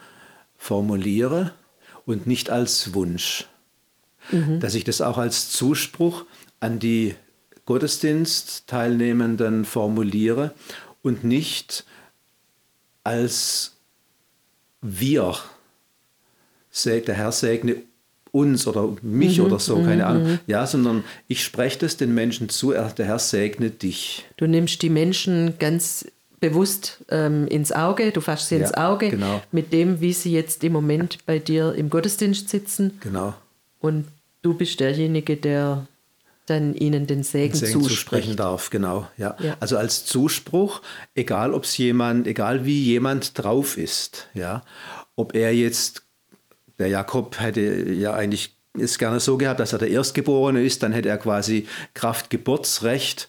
[0.64, 1.52] formuliere
[2.06, 3.46] und nicht als Wunsch.
[4.30, 4.60] Mhm.
[4.60, 6.24] Dass ich das auch als Zuspruch
[6.58, 7.16] an die
[7.66, 10.54] Gottesdienstteilnehmenden formuliere
[11.02, 11.84] und nicht
[13.02, 13.76] als
[14.80, 15.36] wir.
[16.86, 17.76] Der Herr segne
[18.32, 20.24] uns oder mich mhm, oder so, keine mhm, Ahnung.
[20.24, 20.38] Mhm.
[20.46, 24.24] Ja, sondern ich spreche das den Menschen zu, der Herr segne dich.
[24.38, 26.06] Du nimmst die Menschen ganz
[26.48, 29.42] bewusst ähm, ins Auge, du fasst sie ja, ins Auge genau.
[29.52, 32.98] mit dem, wie sie jetzt im Moment bei dir im Gottesdienst sitzen.
[33.02, 33.34] Genau.
[33.80, 34.06] Und
[34.42, 35.86] du bist derjenige, der
[36.46, 39.08] dann ihnen den Segen, Segen zusprechen darf, genau.
[39.16, 39.36] Ja.
[39.40, 39.56] ja.
[39.60, 40.82] Also als Zuspruch,
[41.14, 44.62] egal ob es jemand, egal wie jemand drauf ist, ja,
[45.16, 46.02] ob er jetzt
[46.78, 50.92] der Jakob hätte ja eigentlich es gerne so gehabt, dass er der Erstgeborene ist, dann
[50.92, 53.28] hätte er quasi Kraft Geburtsrecht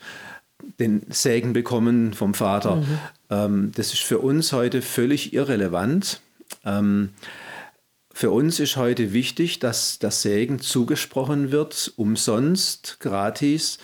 [0.80, 2.78] den Segen bekommen vom Vater.
[2.78, 3.00] Mhm.
[3.30, 6.22] Ähm, das ist für uns heute völlig irrelevant.
[6.64, 7.10] Ähm,
[8.12, 13.78] für uns ist heute wichtig, dass der Segen zugesprochen wird, umsonst, gratis,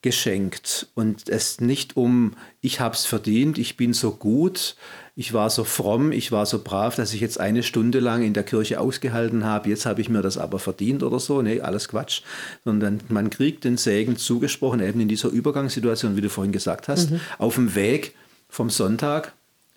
[0.00, 4.76] geschenkt und es nicht um, ich habe es verdient, ich bin so gut,
[5.16, 8.32] ich war so fromm, ich war so brav, dass ich jetzt eine Stunde lang in
[8.32, 11.42] der Kirche ausgehalten habe, jetzt habe ich mir das aber verdient oder so.
[11.42, 12.22] Nee, alles Quatsch.
[12.64, 17.10] Sondern man kriegt den Segen zugesprochen, eben in dieser Übergangssituation, wie du vorhin gesagt hast,
[17.10, 17.20] mhm.
[17.38, 18.14] auf dem Weg
[18.48, 19.32] vom Sonntag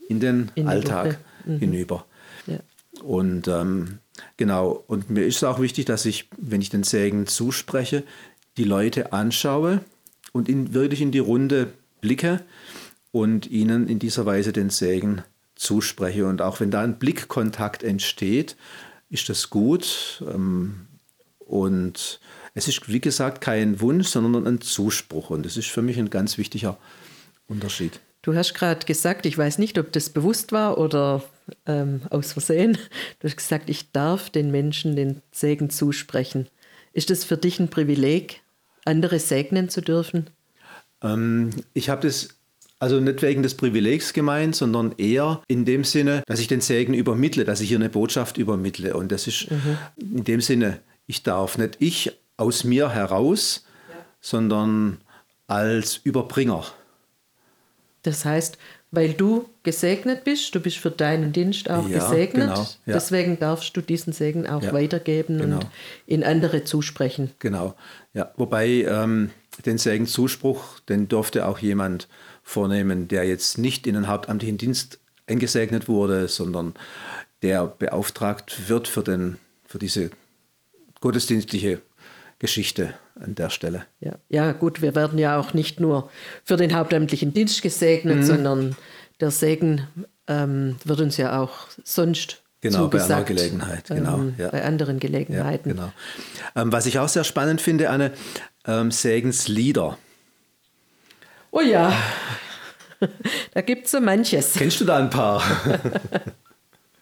[0.08, 1.58] in den in Alltag mhm.
[1.58, 2.06] hinüber.
[2.46, 2.60] Ja.
[3.02, 3.98] Und ähm,
[4.38, 8.04] genau, und mir ist es auch wichtig, dass ich, wenn ich den Segen zuspreche,
[8.58, 9.82] die Leute anschaue
[10.32, 12.41] und in, wirklich in die Runde blicke
[13.12, 15.24] und ihnen in dieser Weise den Segen
[15.56, 16.26] zuspreche.
[16.26, 18.56] Und auch wenn da ein Blickkontakt entsteht,
[19.10, 20.24] ist das gut.
[20.28, 20.88] Ähm,
[21.39, 22.20] und
[22.54, 25.30] es ist, wie gesagt, kein Wunsch, sondern ein Zuspruch.
[25.30, 26.78] Und das ist für mich ein ganz wichtiger
[27.48, 28.00] Unterschied.
[28.22, 31.24] Du hast gerade gesagt, ich weiß nicht, ob das bewusst war oder
[31.65, 32.78] ähm, aus Versehen.
[33.20, 36.48] Du hast gesagt, ich darf den Menschen den Segen zusprechen.
[36.94, 38.40] Ist das für dich ein Privileg,
[38.86, 40.30] andere segnen zu dürfen?
[41.02, 42.30] Ähm, ich habe das
[42.80, 46.96] also nicht wegen des Privilegs gemeint, sondern eher in dem Sinne, dass ich den Segen
[46.96, 48.96] übermittle, dass ich hier eine Botschaft übermittle.
[48.96, 49.78] Und das ist mhm.
[49.98, 54.04] in dem Sinne, ich darf nicht ich aus mir heraus, ja.
[54.20, 54.98] sondern
[55.46, 56.65] als Überbringer.
[58.02, 58.58] Das heißt,
[58.91, 62.93] weil du gesegnet bist, du bist für deinen Dienst auch ja, gesegnet, genau, ja.
[62.93, 65.56] deswegen darfst du diesen Segen auch ja, weitergeben genau.
[65.58, 65.67] und
[66.06, 67.32] in andere zusprechen.
[67.39, 67.73] Genau,
[68.13, 68.32] ja.
[68.36, 69.32] Wobei ähm,
[69.65, 72.10] den Segenzuspruch, den durfte auch jemand
[72.43, 76.73] vornehmen, der jetzt nicht in den hauptamtlichen Dienst eingesegnet wurde, sondern
[77.41, 80.12] der beauftragt wird für, den, für diese
[80.99, 81.82] gottesdienstliche
[82.41, 83.86] Geschichte an der Stelle.
[83.99, 84.13] Ja.
[84.27, 86.10] ja, gut, wir werden ja auch nicht nur
[86.43, 88.23] für den hauptamtlichen Dienst gesegnet, mhm.
[88.23, 88.75] sondern
[89.19, 89.88] der Segen
[90.25, 93.88] ähm, wird uns ja auch sonst Genau, zugesagt, bei einer Gelegenheit.
[93.88, 94.49] Genau, ähm, ja.
[94.49, 95.69] Bei anderen Gelegenheiten.
[95.69, 95.93] Ja, genau.
[96.56, 98.12] Ähm, was ich auch sehr spannend finde, Anne,
[98.65, 99.99] ähm, Segenslieder.
[101.51, 101.93] Oh ja,
[103.54, 104.54] da gibt es so manches.
[104.54, 105.43] Kennst du da ein paar?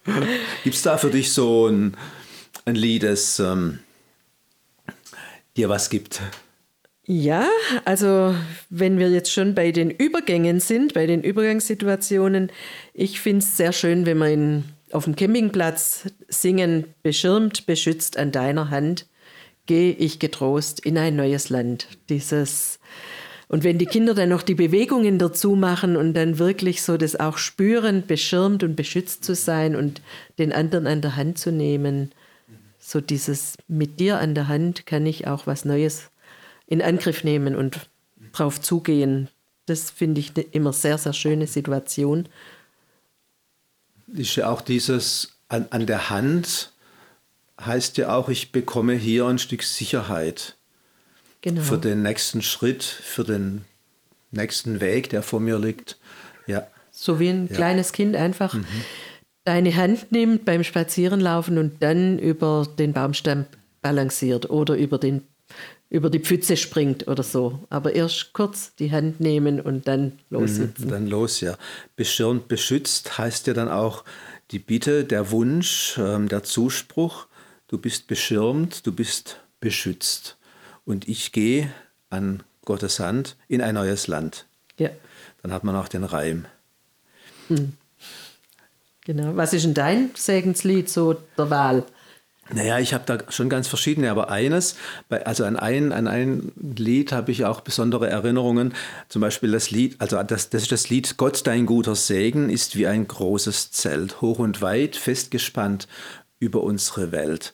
[0.63, 1.95] gibt es da für dich so ein,
[2.65, 3.79] ein Lied, das ähm,
[5.59, 6.21] dir was gibt?
[7.05, 7.47] Ja,
[7.85, 8.35] also
[8.69, 12.51] wenn wir jetzt schon bei den Übergängen sind, bei den Übergangssituationen,
[12.93, 18.31] ich finde es sehr schön, wenn wir in, auf dem Campingplatz singen, beschirmt, beschützt an
[18.31, 19.07] deiner Hand,
[19.65, 21.87] gehe ich getrost in ein neues Land.
[22.09, 22.79] Dieses
[23.51, 27.19] und wenn die Kinder dann noch die Bewegungen dazu machen und dann wirklich so das
[27.19, 30.03] auch spüren, beschirmt und beschützt zu sein und
[30.37, 32.11] den anderen an der Hand zu nehmen,
[32.89, 36.09] so dieses mit dir an der Hand kann ich auch was Neues
[36.65, 37.87] in Angriff nehmen und
[38.31, 39.29] drauf zugehen.
[39.67, 42.27] Das finde ich immer sehr, sehr schöne Situation.
[44.07, 46.71] Ist ja auch dieses an, an der Hand
[47.61, 50.55] heißt ja auch, ich bekomme hier ein Stück Sicherheit
[51.41, 51.61] Genau.
[51.61, 53.65] für den nächsten Schritt, für den
[54.31, 55.97] nächsten Weg, der vor mir liegt.
[56.47, 58.57] Ja, So wie ein kleines Kind einfach
[59.43, 63.45] deine Hand nimmt beim Spazierenlaufen und dann über den Baumstamm
[63.81, 65.23] balanciert oder über, den,
[65.89, 67.59] über die Pfütze springt oder so.
[67.69, 70.89] Aber erst kurz die Hand nehmen und dann lossitzen.
[70.89, 71.57] dann los, ja.
[71.95, 74.03] Beschirmt, beschützt heißt ja dann auch
[74.51, 77.27] die Bitte, der Wunsch, ähm, der Zuspruch,
[77.67, 80.37] du bist beschirmt, du bist beschützt.
[80.85, 81.71] Und ich gehe
[82.09, 84.45] an Gottes Hand in ein neues Land.
[84.77, 84.89] Ja,
[85.41, 86.45] Dann hat man auch den Reim.
[89.09, 89.35] Genau.
[89.35, 91.83] Was ist denn dein Segenslied so der Wahl?
[92.51, 94.75] Naja, ich habe da schon ganz verschiedene, aber eines,
[95.09, 98.73] also an ein, an ein Lied habe ich auch besondere Erinnerungen.
[99.07, 102.75] Zum Beispiel das Lied, also das, das ist das Lied Gott, dein guter Segen, ist
[102.75, 105.87] wie ein großes Zelt, hoch und weit, festgespannt
[106.39, 107.53] über unsere Welt.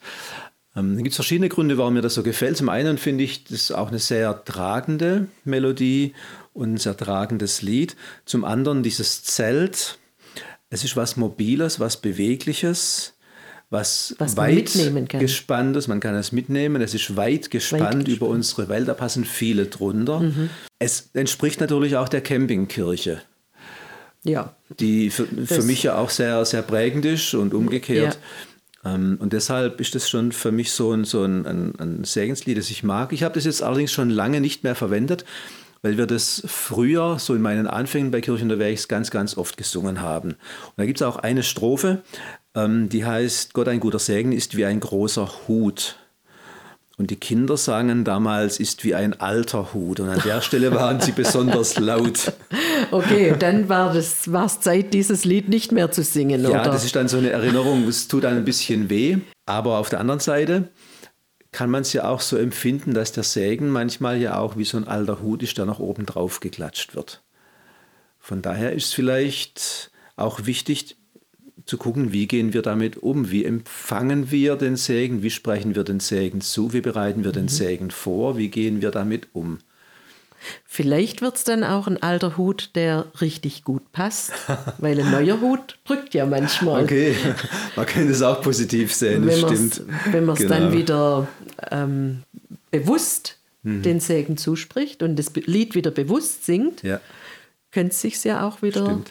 [0.76, 2.58] Ähm, da gibt es verschiedene Gründe, warum mir das so gefällt.
[2.58, 6.14] Zum einen finde ich das auch eine sehr tragende Melodie
[6.54, 7.96] und ein sehr tragendes Lied.
[8.26, 10.00] Zum anderen dieses Zelt,
[10.76, 13.14] es ist was Mobiles, was Bewegliches,
[13.70, 15.22] was, Was man weit mitnehmen kann.
[15.22, 18.08] gespanntes, man kann es mitnehmen, es ist weit gespannt Weit gespannt.
[18.10, 18.14] Mhm.
[18.14, 20.22] über unsere Welt, da passen viele drunter.
[20.78, 23.22] Es entspricht natürlich auch der Campingkirche,
[24.24, 28.20] Ja, die für, für mich ja auch sehr, sehr prägend ist und umgekehrt.
[28.84, 32.58] Ähm, und deshalb ist das schon für mich so ein, so ein, ein, ein Segenslied,
[32.58, 33.14] das ich mag.
[33.14, 35.24] Ich habe das jetzt allerdings schon lange nicht mehr verwendet,
[35.82, 40.02] weil wir das früher, so in meinen Anfängen bei Kirche unterwegs, ganz, ganz oft gesungen
[40.02, 40.30] haben.
[40.32, 40.38] Und
[40.78, 42.02] da gibt es auch eine Strophe,
[42.56, 45.98] ähm, die heißt, Gott ein guter Segen ist wie ein großer Hut.
[46.98, 50.00] Und die Kinder sangen damals, ist wie ein alter Hut.
[50.00, 52.32] Und an der Stelle waren sie besonders laut.
[52.92, 54.24] okay, dann war es
[54.62, 56.64] Zeit, dieses Lied nicht mehr zu singen, Ja, oder?
[56.72, 59.18] das ist dann so eine Erinnerung, es tut dann ein bisschen weh.
[59.46, 60.70] Aber auf der anderen Seite
[61.56, 64.76] kann man es ja auch so empfinden, dass der Segen manchmal ja auch wie so
[64.76, 67.24] ein alter Hut ist, der nach oben drauf geklatscht wird.
[68.20, 70.98] Von daher ist es vielleicht auch wichtig
[71.66, 75.86] zu gucken, wie gehen wir damit um, wie empfangen wir den Segen, wie sprechen wir
[75.86, 79.60] den Segen zu, wie bereiten wir den Segen vor, wie gehen wir damit um.
[80.66, 84.32] Vielleicht wird es dann auch ein alter Hut, der richtig gut passt,
[84.80, 86.84] weil ein neuer Hut drückt ja manchmal.
[86.84, 87.16] Okay,
[87.76, 89.74] man kann das auch positiv sehen, das wenn man stimmt.
[90.06, 90.74] es wenn man's dann Genau.
[90.74, 91.28] wieder
[91.72, 92.24] ähm,
[92.72, 93.82] bewusst Mhm.
[93.82, 97.00] den Segen zuspricht und das Lied wieder bewusst singt, Ja.
[97.72, 99.02] könnte es sich ja auch wieder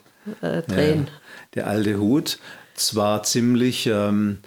[0.42, 1.06] äh, drehen.
[1.06, 1.12] Ja,
[1.54, 2.38] der alte Hut,
[2.74, 4.38] zwar ziemlich ähm,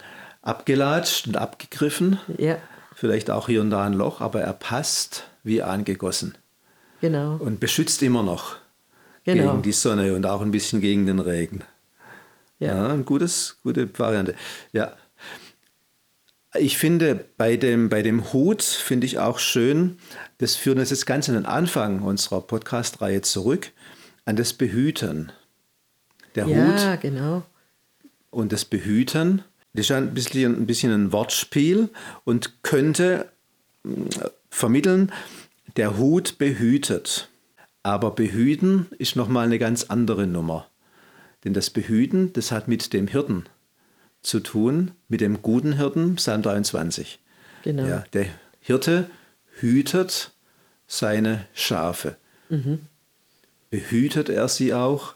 [0.41, 2.58] abgelatscht und abgegriffen, Ja,
[2.95, 6.38] vielleicht auch hier und da ein Loch, aber er passt wie angegossen
[7.01, 7.36] genau.
[7.38, 8.57] und beschützt immer noch
[9.25, 9.51] Genau.
[9.51, 11.62] gegen die Sonne und auch ein bisschen gegen den Regen.
[12.60, 12.75] Ja.
[12.75, 14.36] Ja, ein gutes, gute Variante.
[14.71, 14.93] Ja.
[16.55, 19.97] Ich finde, bei dem, bei dem Hut finde ich auch schön,
[20.38, 23.71] das führt uns jetzt ganz an den Anfang unserer Podcast-Reihe zurück,
[24.25, 25.31] an das Behüten.
[26.36, 27.43] Der Hut Ja, genau.
[28.31, 29.43] und das Behüten.
[29.73, 31.89] Das ist ja ein bisschen, ein bisschen ein Wortspiel
[32.23, 33.29] und könnte
[33.83, 34.05] mm,
[34.49, 35.12] vermitteln,
[35.77, 37.29] der Hut behütet.
[37.83, 40.67] Aber behüten ist nochmal eine ganz andere Nummer.
[41.43, 43.45] Denn das Behüten, das hat mit dem Hirten
[44.21, 47.19] zu tun, mit dem guten Hirten, Psalm 23.
[47.63, 47.85] Genau.
[47.85, 48.25] Ja, der
[48.59, 49.09] Hirte
[49.59, 50.33] hütet
[50.87, 52.17] seine Schafe.
[52.49, 52.79] Mhm.
[53.69, 55.15] Behütet er sie auch?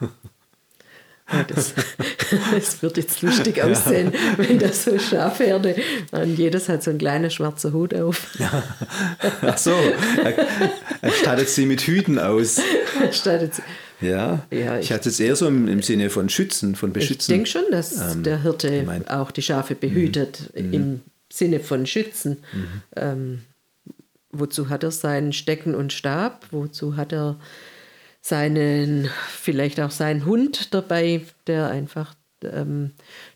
[1.32, 1.74] Ja, das,
[2.52, 5.76] das wird jetzt lustig aussehen, wenn das so Schafherde
[6.10, 8.26] und jedes hat so einen kleinen schwarzen Hut auf.
[9.42, 9.70] Ach so,
[10.24, 10.34] er,
[11.02, 12.60] er stattet sie mit Hüten aus.
[13.12, 13.62] Statt jetzt,
[14.00, 16.94] Ja, Ja, ich, ich- hatte es eher so im, im Sinne von Schützen, von ich
[16.94, 17.32] Beschützen.
[17.32, 19.10] denke schon, dass der Hirte gemeint.
[19.10, 21.00] auch die Schafe behütet, im
[21.32, 22.38] Sinne von Schützen.
[22.96, 23.42] Ähm,
[24.32, 26.46] wozu hat er seinen Stecken und Stab?
[26.50, 27.38] Wozu hat er
[28.22, 29.08] seinen,
[29.40, 32.92] vielleicht auch seinen Hund dabei, der einfach ähm,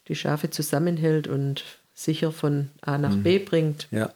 [0.08, 1.64] die Schafe zusammenhält und
[1.94, 3.88] sicher von A nach B bringt?
[3.90, 4.10] Ja,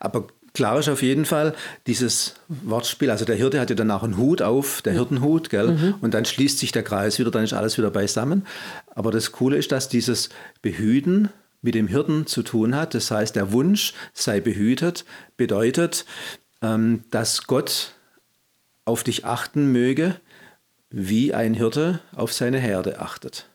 [0.00, 1.54] aber klar ist auf jeden Fall
[1.86, 3.10] dieses Wortspiel.
[3.10, 5.94] Also der Hirte hat ja danach einen Hut auf, der Hirtenhut, gell?
[6.00, 8.46] Und dann schließt sich der Kreis wieder, dann ist alles wieder beisammen.
[8.94, 10.30] Aber das Coole ist, dass dieses
[10.62, 11.28] Behüten
[11.62, 12.94] mit dem Hirten zu tun hat.
[12.94, 15.04] Das heißt, der Wunsch sei behütet,
[15.36, 16.06] bedeutet,
[16.62, 17.92] ähm, dass Gott
[18.84, 20.16] auf dich achten möge,
[20.90, 23.48] wie ein Hirte auf seine Herde achtet.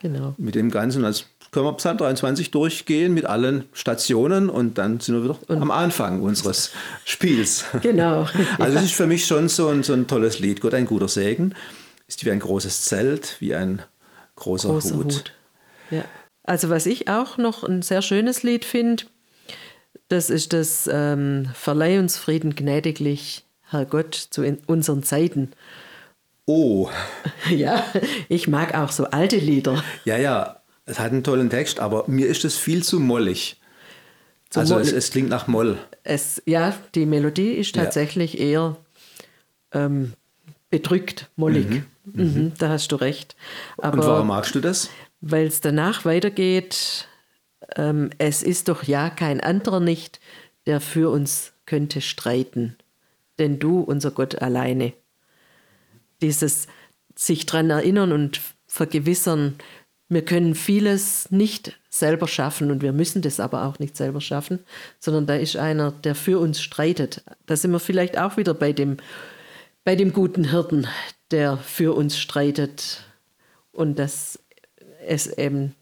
[0.00, 0.34] Genau.
[0.38, 5.16] Mit dem Ganzen als können wir Psalm 23 durchgehen mit allen Stationen und dann sind
[5.16, 6.70] wir wieder und am Anfang unseres
[7.04, 7.64] Spiels.
[7.82, 8.28] Genau.
[8.58, 10.60] Also es ist für mich schon so ein, so ein tolles Lied.
[10.60, 11.54] Gott ein guter Segen.
[12.06, 13.82] Ist wie ein großes Zelt, wie ein
[14.36, 15.04] großer, großer Hut.
[15.04, 15.32] Hut.
[15.90, 16.04] Ja.
[16.44, 19.04] Also was ich auch noch ein sehr schönes Lied finde,
[20.08, 25.52] das ist das ähm, Verleih uns Frieden gnädiglich, Herr Gott, zu unseren Zeiten.
[26.50, 26.90] Oh.
[27.50, 27.84] Ja,
[28.28, 29.82] ich mag auch so alte Lieder.
[30.04, 33.60] Ja, ja, es hat einen tollen Text, aber mir ist es viel zu mollig.
[34.50, 35.78] Zu also moll es, es, klingt nach Moll.
[36.04, 38.40] Es, ja, die Melodie ist tatsächlich ja.
[38.40, 38.76] eher
[39.72, 40.12] ähm,
[40.70, 41.68] bedrückt, mollig.
[41.68, 41.86] Mhm.
[42.04, 42.22] Mhm.
[42.22, 43.36] Mhm, da hast du recht.
[43.78, 44.90] Aber, Und warum magst du das?
[45.20, 47.08] Weil es danach weitergeht,
[47.76, 50.20] ähm, es ist doch ja kein anderer nicht,
[50.66, 52.76] der für uns könnte streiten.
[53.38, 54.92] Denn du, unser Gott alleine.
[56.22, 56.66] Dieses
[57.16, 59.56] sich daran erinnern und vergewissern,
[60.08, 64.58] wir können vieles nicht selber schaffen und wir müssen das aber auch nicht selber schaffen,
[64.98, 67.22] sondern da ist einer, der für uns streitet.
[67.46, 68.96] Da sind wir vielleicht auch wieder bei dem,
[69.84, 70.88] bei dem guten Hirten,
[71.30, 73.04] der für uns streitet
[73.72, 74.38] und dass
[75.06, 75.74] es eben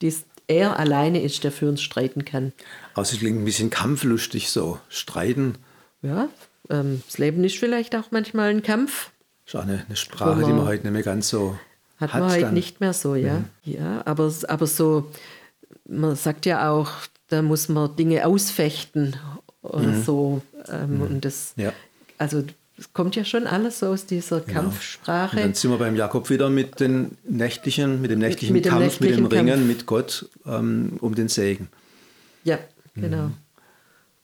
[0.00, 2.52] dies, er alleine ist, der für uns streiten kann.
[2.94, 5.56] Also es klingt ein bisschen kampflustig so, streiten.
[6.02, 6.28] Ja,
[6.70, 9.10] ähm, das Leben ist vielleicht auch manchmal ein Kampf.
[9.44, 11.58] Das ist auch eine, eine Sprache, man, die man heute nicht mehr ganz so
[11.98, 12.54] hat, hat man halt dann.
[12.54, 13.38] nicht mehr so, ja.
[13.38, 13.44] Mhm.
[13.64, 15.10] Ja, aber, aber so,
[15.86, 16.90] man sagt ja auch,
[17.28, 19.16] da muss man Dinge ausfechten
[19.62, 20.02] oder mhm.
[20.02, 20.42] so.
[20.68, 21.02] Ähm, mhm.
[21.02, 21.72] Und das, ja.
[22.18, 22.44] also
[22.76, 24.62] es kommt ja schon alles so aus dieser genau.
[24.62, 25.36] Kampfsprache.
[25.36, 28.70] Und dann sind wir beim Jakob wieder mit, den nächtlichen, mit dem nächtlichen mit, mit
[28.70, 29.66] Kampf, dem nächtlichen mit dem Ringen Kampf.
[29.68, 31.68] mit Gott um, um den Segen.
[32.42, 32.58] Ja,
[32.94, 33.30] genau.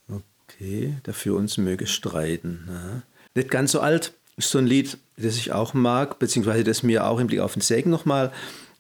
[0.09, 0.23] Mhm.
[0.49, 2.69] Okay, der für uns möge streiten.
[2.69, 3.03] Ja.
[3.35, 7.07] Nicht ganz so alt, ist so ein Lied, das ich auch mag, beziehungsweise das mir
[7.07, 8.33] auch im Blick auf den Segen nochmal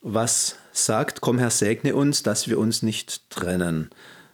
[0.02, 3.90] was sagt, komm Herr, segne uns, dass wir uns nicht trennen,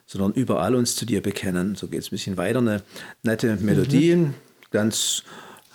[0.06, 1.74] sondern überall uns zu dir bekennen.
[1.74, 2.82] So geht es ein bisschen weiter, eine
[3.22, 4.34] nette Melodie, mhm.
[4.70, 5.24] ganz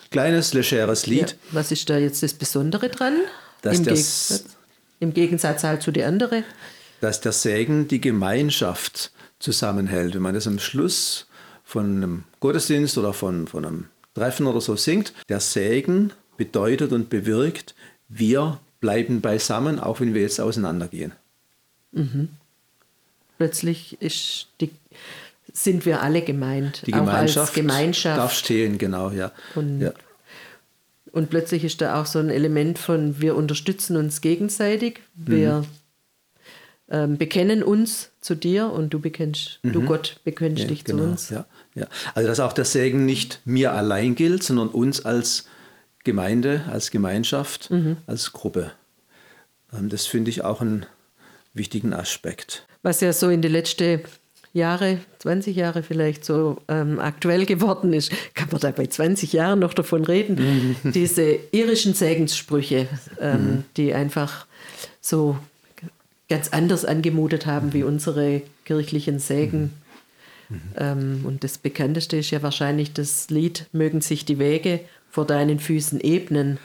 [0.10, 1.32] kleines, legeres Lied.
[1.32, 3.18] Ja, was ist da jetzt das Besondere dran?
[3.62, 4.46] Dass Im, Gegensatz,
[5.00, 6.44] Im Gegensatz halt zu den anderen?
[7.02, 10.16] Dass der Segen die Gemeinschaft zusammenhält.
[10.16, 11.28] Wenn man das am Schluss
[11.64, 15.14] von einem Gottesdienst oder von, von einem Treffen oder so singt.
[15.30, 17.76] Der Segen bedeutet und bewirkt,
[18.08, 21.14] wir bleiben beisammen, auch wenn wir jetzt auseinandergehen.
[21.92, 22.30] Mhm.
[23.38, 23.98] Plötzlich
[24.60, 24.70] die,
[25.54, 26.84] sind wir alle gemeint.
[26.86, 28.18] Die Gemeinschaft, Gemeinschaft.
[28.18, 29.32] darf stehen, genau, ja.
[29.56, 29.94] Und, ja.
[31.12, 35.66] und plötzlich ist da auch so ein Element von, wir unterstützen uns gegenseitig, wir mhm
[36.92, 39.72] ähm, bekennen uns zu dir und du bekennst, mhm.
[39.72, 41.30] du Gott bekennst ja, dich genau, zu uns.
[41.30, 41.46] Ja,
[41.76, 41.88] ja.
[42.14, 45.46] Also dass auch der Segen nicht mir allein gilt, sondern uns als
[46.04, 47.98] Gemeinde, als Gemeinschaft, mhm.
[48.08, 48.72] als Gruppe.
[49.74, 50.86] Ähm, das finde ich auch einen
[51.54, 52.66] wichtigen Aspekt.
[52.84, 54.02] Was ja so in den letzten
[54.54, 59.60] Jahre, 20 Jahre vielleicht so ähm, aktuell geworden ist, kann man da bei 20 Jahren
[59.60, 60.92] noch davon reden, mhm.
[60.92, 62.88] diese irischen Segenssprüche,
[63.20, 63.64] ähm, mhm.
[63.78, 64.46] die einfach
[65.00, 65.38] so
[66.28, 69.74] ganz anders angemutet haben wie unsere kirchlichen Sägen.
[70.52, 70.62] Mhm.
[70.78, 75.60] Ähm, und das bekannteste ist ja wahrscheinlich das Lied Mögen sich die Wege vor deinen
[75.60, 76.60] Füßen ebnen.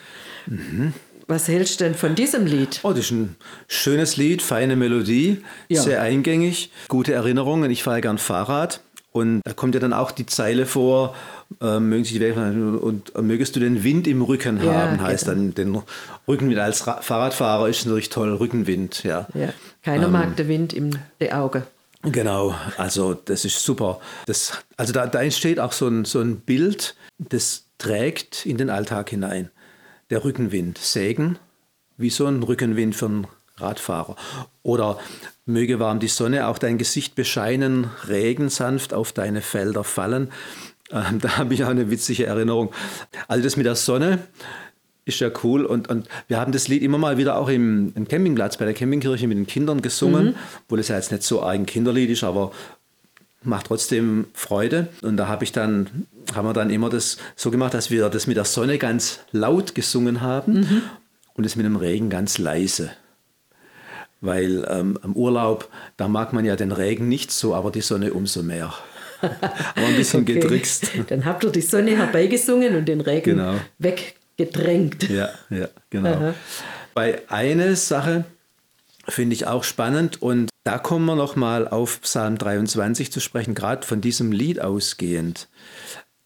[0.46, 0.92] Mhm.
[1.28, 2.80] Was hältst du denn von diesem Lied?
[2.84, 5.82] Oh, das ist ein schönes Lied, feine Melodie, ja.
[5.82, 7.68] sehr eingängig, gute Erinnerungen.
[7.70, 11.16] Ich fahre gern Fahrrad und da kommt ja dann auch die Zeile vor,
[11.60, 15.24] äh, mögen sich die und äh, mögest du den Wind im Rücken ja, haben, heißt
[15.24, 15.36] genau.
[15.36, 15.82] dann den
[16.28, 16.60] Rückenwind.
[16.60, 19.26] Als Ra Fahrradfahrer ist natürlich toll, Rückenwind, ja.
[19.34, 19.48] ja.
[19.82, 20.90] Keiner ähm, mag den Wind im
[21.32, 21.66] Auge.
[22.12, 24.00] Genau, also das ist super.
[24.26, 28.70] Das, also da, da entsteht auch so ein, so ein Bild, das trägt in den
[28.70, 29.50] Alltag hinein.
[30.10, 31.38] Der Rückenwind, Sägen,
[31.96, 34.14] wie so ein Rückenwind für einen Radfahrer.
[34.62, 35.00] Oder
[35.46, 40.30] Möge warm die Sonne auch dein Gesicht bescheinen, Regen sanft auf deine Felder fallen.
[40.92, 42.72] Ähm, da habe ich auch eine witzige Erinnerung.
[43.26, 44.20] Also das mit der Sonne
[45.06, 48.06] ist ja cool und, und wir haben das Lied immer mal wieder auch im, im
[48.06, 50.34] Campingplatz bei der Campingkirche mit den Kindern gesungen, mhm.
[50.64, 52.52] obwohl es ja jetzt nicht so ein Kinderlied ist, aber
[53.42, 54.88] macht trotzdem Freude.
[55.02, 58.26] Und da habe ich dann, haben wir dann immer das so gemacht, dass wir das
[58.26, 60.82] mit der Sonne ganz laut gesungen haben mhm.
[61.34, 62.90] und es mit dem Regen ganz leise
[64.20, 68.12] weil ähm, am Urlaub, da mag man ja den Regen nicht so, aber die Sonne
[68.12, 68.74] umso mehr.
[69.20, 70.34] aber ein bisschen okay.
[70.34, 70.90] getrickst.
[71.08, 73.54] Dann habt ihr die Sonne herbeigesungen und den Regen genau.
[74.36, 75.08] Weggedrängt.
[75.08, 76.14] Ja, ja, genau.
[76.14, 76.34] Aha.
[76.94, 78.24] Bei einer Sache
[79.08, 83.86] finde ich auch spannend und da kommen wir nochmal auf Psalm 23 zu sprechen, gerade
[83.86, 85.48] von diesem Lied ausgehend.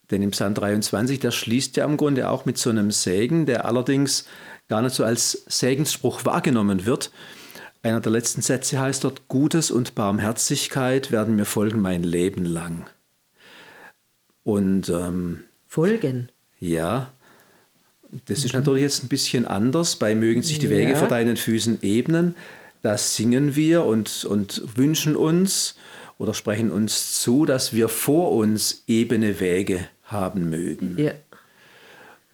[0.09, 3.65] Denn im Psalm 23, der schließt ja im Grunde auch mit so einem Segen, der
[3.65, 4.25] allerdings
[4.67, 7.11] gar nicht so als Segensspruch wahrgenommen wird,
[7.83, 12.87] einer der letzten Sätze heißt dort, Gutes und Barmherzigkeit werden mir folgen mein Leben lang.
[14.43, 16.29] Und ähm, folgen.
[16.59, 17.11] Ja,
[18.25, 18.45] das mhm.
[18.45, 19.95] ist natürlich jetzt ein bisschen anders.
[19.95, 20.97] Bei mögen sich die Wege ja.
[20.97, 22.35] vor deinen Füßen ebnen.
[22.81, 25.75] Da singen wir und, und wünschen uns
[26.17, 30.95] oder sprechen uns zu, dass wir vor uns ebene Wege haben mögen.
[30.97, 31.13] Ja.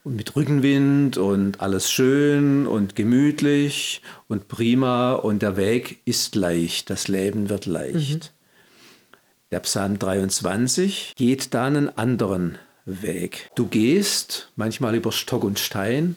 [0.03, 6.89] Und mit Rückenwind und alles schön und gemütlich und prima und der Weg ist leicht,
[6.89, 8.13] das Leben wird leicht.
[8.13, 8.37] Mhm.
[9.51, 12.57] Der Psalm 23 geht da einen anderen
[12.87, 13.51] Weg.
[13.55, 16.15] Du gehst manchmal über Stock und Stein,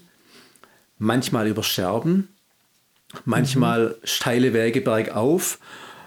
[0.98, 2.28] manchmal über Scherben,
[3.24, 3.94] manchmal mhm.
[4.04, 5.58] steile Wege bergauf,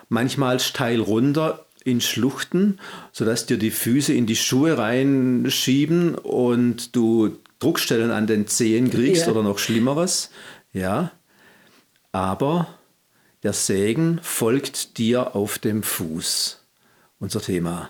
[0.07, 2.79] manchmal steil runter in Schluchten,
[3.11, 9.25] sodass dir die Füße in die Schuhe reinschieben und du Druckstellen an den Zehen kriegst
[9.25, 9.31] ja.
[9.31, 10.29] oder noch Schlimmeres.
[10.71, 11.11] Ja,
[12.13, 12.67] aber
[13.43, 16.63] der Segen folgt dir auf dem Fuß.
[17.19, 17.89] Unser Thema.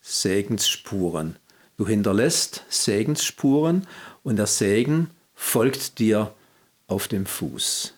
[0.00, 1.36] Segensspuren.
[1.76, 3.86] Du hinterlässt Segensspuren
[4.22, 6.34] und der Segen folgt dir
[6.86, 7.94] auf dem Fuß.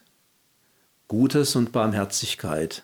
[1.07, 2.83] Gutes und Barmherzigkeit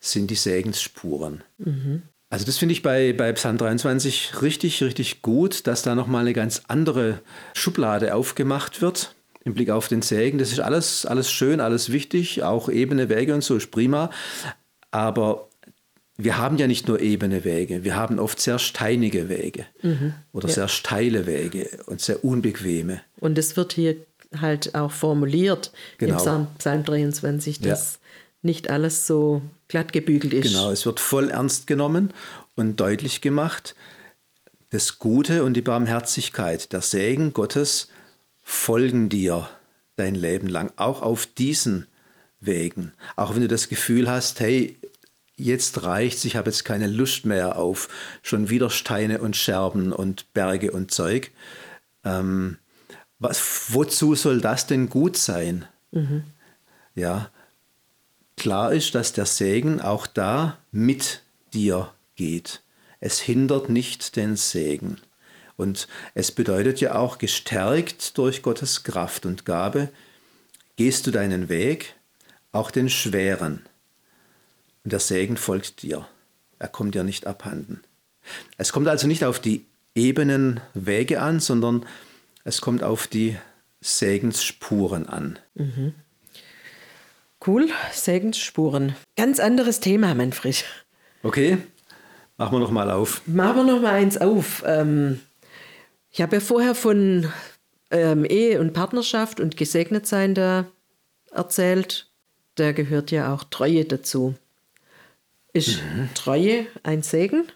[0.00, 1.44] sind die Segensspuren.
[1.58, 2.02] Mhm.
[2.30, 6.32] Also das finde ich bei, bei Psalm 23 richtig, richtig gut, dass da nochmal eine
[6.32, 7.20] ganz andere
[7.52, 9.14] Schublade aufgemacht wird
[9.44, 10.38] im Blick auf den Segen.
[10.38, 14.10] Das ist alles, alles schön, alles wichtig, auch ebene Wege und so ist prima.
[14.90, 15.48] Aber
[16.16, 20.48] wir haben ja nicht nur ebene Wege, wir haben oft sehr steinige Wege mhm, oder
[20.48, 20.54] ja.
[20.54, 23.00] sehr steile Wege und sehr unbequeme.
[23.18, 23.96] Und es wird hier
[24.38, 26.14] halt auch formuliert genau.
[26.14, 27.98] im Psalm, Psalm 23, dass ja.
[28.42, 30.52] nicht alles so glatt gebügelt ist.
[30.52, 32.12] Genau, es wird voll ernst genommen
[32.56, 33.74] und deutlich gemacht,
[34.70, 37.88] das Gute und die Barmherzigkeit, der Segen Gottes
[38.42, 39.48] folgen dir
[39.96, 41.86] dein Leben lang, auch auf diesen
[42.40, 42.92] Wegen.
[43.16, 44.76] Auch wenn du das Gefühl hast, hey,
[45.42, 47.88] jetzt reicht's, ich habe jetzt keine Lust mehr auf
[48.22, 51.30] schon wieder Steine und Scherben und Berge und Zeug.
[52.04, 52.58] Ähm,
[53.18, 55.66] was, wozu soll das denn gut sein?
[55.92, 56.24] Mhm.
[56.94, 57.30] Ja,
[58.36, 61.22] klar ist, dass der Segen auch da mit
[61.54, 62.62] dir geht.
[63.00, 64.98] Es hindert nicht den Segen.
[65.56, 69.90] Und es bedeutet ja auch, gestärkt durch Gottes Kraft und Gabe,
[70.76, 71.94] gehst du deinen Weg,
[72.52, 73.62] auch den schweren.
[74.84, 76.06] Und der Segen folgt dir.
[76.58, 77.82] Er kommt dir nicht abhanden.
[78.56, 81.84] Es kommt also nicht auf die ebenen Wege an, sondern
[82.44, 83.36] es kommt auf die
[83.80, 85.38] Segensspuren an.
[85.54, 85.94] Mhm.
[87.44, 88.94] Cool, Segensspuren.
[89.16, 90.64] Ganz anderes Thema, Manfred.
[91.24, 91.58] Okay,
[92.36, 93.22] machen wir noch mal auf.
[93.26, 94.62] Machen wir noch mal eins auf.
[94.64, 95.20] Ähm,
[96.10, 97.32] ich habe ja vorher von
[97.90, 100.66] ähm, Ehe und Partnerschaft und Gesegnetsein da
[101.32, 102.08] erzählt.
[102.54, 104.34] Da gehört ja auch Treue dazu.
[105.52, 106.08] Ist mhm.
[106.14, 107.46] Treue ein Segen?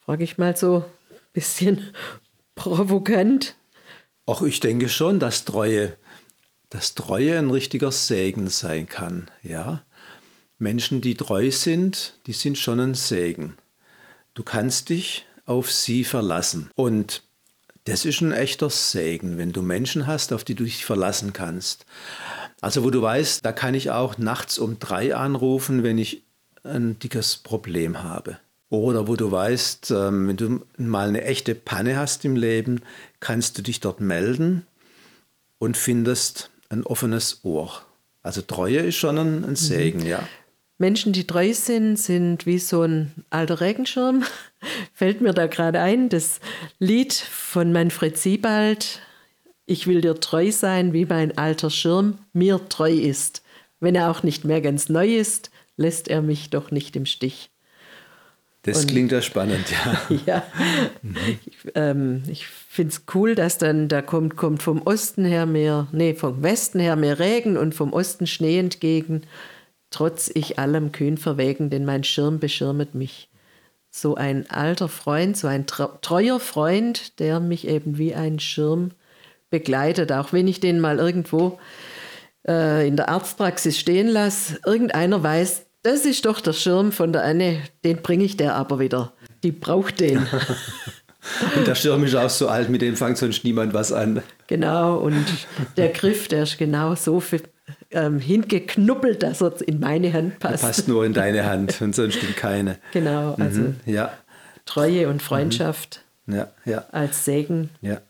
[0.00, 0.78] Frage ich mal so
[1.10, 1.94] ein bisschen
[2.54, 3.54] provokant.
[4.26, 5.96] Ach, ich denke schon, dass Treue,
[6.70, 9.30] dass Treue ein richtiger Segen sein kann.
[9.42, 9.82] Ja,
[10.58, 13.56] Menschen, die treu sind, die sind schon ein Segen.
[14.34, 16.70] Du kannst dich auf sie verlassen.
[16.76, 17.24] Und
[17.84, 21.84] das ist ein echter Segen, wenn du Menschen hast, auf die du dich verlassen kannst.
[22.60, 26.22] Also wo du weißt, da kann ich auch nachts um drei anrufen, wenn ich
[26.64, 28.38] ein dickes Problem habe.
[28.68, 32.80] Oder wo du weißt, ähm, wenn du mal eine echte Panne hast im Leben,
[33.20, 34.66] kannst du dich dort melden
[35.58, 37.82] und findest ein offenes Ohr.
[38.22, 39.56] Also Treue ist schon ein, ein mhm.
[39.56, 40.06] Segen, mhm.
[40.06, 40.28] ja.
[40.78, 44.24] Menschen, die treu sind, sind wie so ein alter Regenschirm.
[44.92, 46.40] Fällt mir da gerade ein, das
[46.78, 49.00] Lied von Manfred Siebald,
[49.64, 53.42] Ich will dir treu sein, wie mein alter Schirm mir treu ist.
[53.78, 57.50] Wenn er auch nicht mehr ganz neu ist, lässt er mich doch nicht im Stich.
[58.62, 60.18] Das Und, klingt ja spannend, ja.
[60.26, 60.42] ja,
[61.02, 61.16] mhm.
[61.46, 65.88] ich, ähm, ich finde es cool, dass dann da kommt, kommt vom Osten her mehr,
[65.90, 69.22] nee, vom Westen her mehr Regen und vom Osten Schnee entgegen.
[69.90, 73.28] Trotz ich allem kühn verwegen, denn mein Schirm beschirmet mich.
[73.90, 78.92] So ein alter Freund, so ein treuer Freund, der mich eben wie ein Schirm
[79.50, 81.58] begleitet, auch wenn ich den mal irgendwo
[82.46, 87.24] äh, in der Arztpraxis stehen lasse, irgendeiner weiß, das ist doch der Schirm von der
[87.24, 89.12] Anne, den bringe ich der aber wieder.
[89.42, 90.18] Die braucht den.
[91.56, 94.22] und der Schirm ist auch so alt, mit dem fängt sonst niemand was an.
[94.46, 95.24] Genau, und
[95.76, 97.40] der Griff, der ist genau so für,
[97.90, 100.62] ähm, hingeknuppelt, dass er in meine Hand passt.
[100.62, 102.78] Der passt nur in deine Hand und sonst in keine.
[102.92, 104.12] Genau, also mhm, ja.
[104.64, 106.36] Treue und Freundschaft mhm.
[106.36, 106.84] ja, ja.
[106.92, 107.70] als Segen.
[107.80, 108.00] Ja.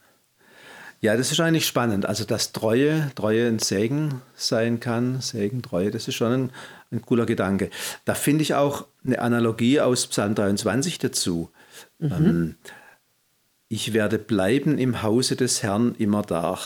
[1.02, 2.06] Ja, das ist eigentlich spannend.
[2.06, 6.50] Also, dass Treue, Treue ein Segen sein kann, Segen, Treue, das ist schon ein,
[6.92, 7.70] ein cooler Gedanke.
[8.04, 11.50] Da finde ich auch eine Analogie aus Psalm 23 dazu.
[11.98, 12.12] Mhm.
[12.12, 12.54] Ähm,
[13.68, 16.58] ich werde bleiben im Hause des Herrn immer da.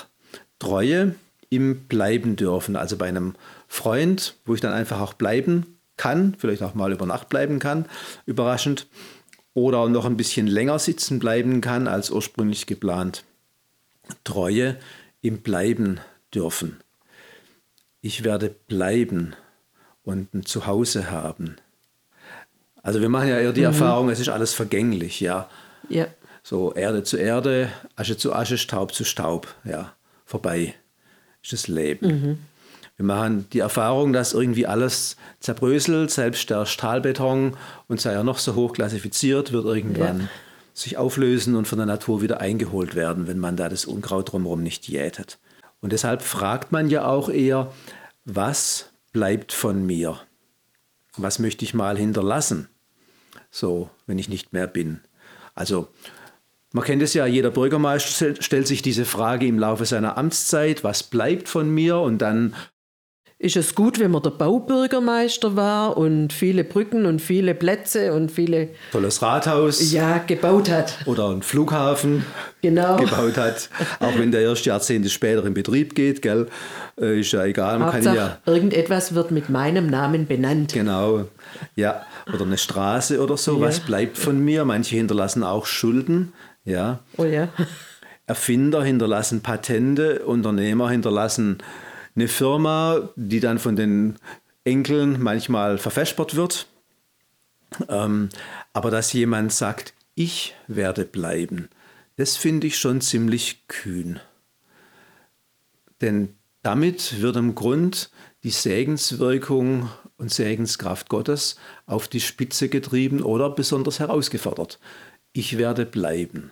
[0.58, 1.14] Treue
[1.48, 2.76] im Bleiben dürfen.
[2.76, 3.36] Also bei einem
[3.68, 7.86] Freund, wo ich dann einfach auch bleiben kann, vielleicht auch mal über Nacht bleiben kann,
[8.26, 8.86] überraschend,
[9.54, 13.24] oder noch ein bisschen länger sitzen bleiben kann als ursprünglich geplant.
[14.24, 14.76] Treue
[15.20, 16.00] im Bleiben
[16.34, 16.80] dürfen.
[18.00, 19.34] Ich werde bleiben
[20.04, 21.56] und ein Zuhause haben.
[22.82, 23.66] Also wir machen ja eher die mhm.
[23.66, 25.48] Erfahrung, es ist alles vergänglich, ja.
[25.88, 26.06] Ja.
[26.42, 29.92] So Erde zu Erde, Asche zu Asche, Staub zu Staub, ja,
[30.24, 30.74] vorbei
[31.42, 32.06] ist das Leben.
[32.06, 32.38] Mhm.
[32.96, 37.56] Wir machen die Erfahrung, dass irgendwie alles zerbröselt, selbst der Stahlbeton
[37.88, 40.28] und sei er noch so hoch klassifiziert, wird irgendwann ja.
[40.76, 44.62] Sich auflösen und von der Natur wieder eingeholt werden, wenn man da das Unkraut drumherum
[44.62, 45.38] nicht jätet.
[45.80, 47.72] Und deshalb fragt man ja auch eher,
[48.26, 50.20] was bleibt von mir?
[51.16, 52.68] Was möchte ich mal hinterlassen?
[53.50, 55.00] So, wenn ich nicht mehr bin.
[55.54, 55.88] Also
[56.72, 61.04] man kennt es ja, jeder Bürgermeister stellt sich diese Frage im Laufe seiner Amtszeit, was
[61.04, 61.96] bleibt von mir?
[61.96, 62.54] Und dann
[63.38, 68.30] ist es gut, wenn man der Baubürgermeister war und viele Brücken und viele Plätze und
[68.30, 72.24] viele tolles Rathaus ja gebaut hat oder einen Flughafen
[72.62, 72.96] genau.
[72.96, 73.68] gebaut hat,
[74.00, 76.46] auch wenn der erst Jahrzehnte später in Betrieb geht, gell,
[76.98, 77.78] äh, ist ja egal.
[77.78, 80.72] Man Hauptsache, kann ja irgendetwas wird mit meinem Namen benannt.
[80.72, 81.26] Genau,
[81.74, 83.56] ja oder eine Straße oder so.
[83.56, 83.66] Ja.
[83.66, 84.64] Was bleibt von mir?
[84.64, 86.32] Manche hinterlassen auch Schulden.
[86.64, 87.00] Ja.
[87.16, 87.48] Oh ja.
[88.26, 91.58] Erfinder hinterlassen Patente, Unternehmer hinterlassen
[92.16, 94.16] eine Firma, die dann von den
[94.64, 96.66] Enkeln manchmal verfespert wird.
[97.88, 98.30] Ähm,
[98.72, 101.68] aber dass jemand sagt, ich werde bleiben,
[102.16, 104.18] das finde ich schon ziemlich kühn.
[106.00, 108.10] Denn damit wird im Grund
[108.42, 114.78] die Segenswirkung und Segenskraft Gottes auf die Spitze getrieben oder besonders herausgefordert
[115.36, 116.50] ich werde bleiben.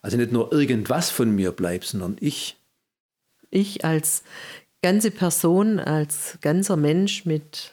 [0.00, 2.56] Also nicht nur irgendwas von mir bleibt, sondern ich.
[3.50, 4.22] Ich als
[4.82, 7.72] ganze Person, als ganzer Mensch mit,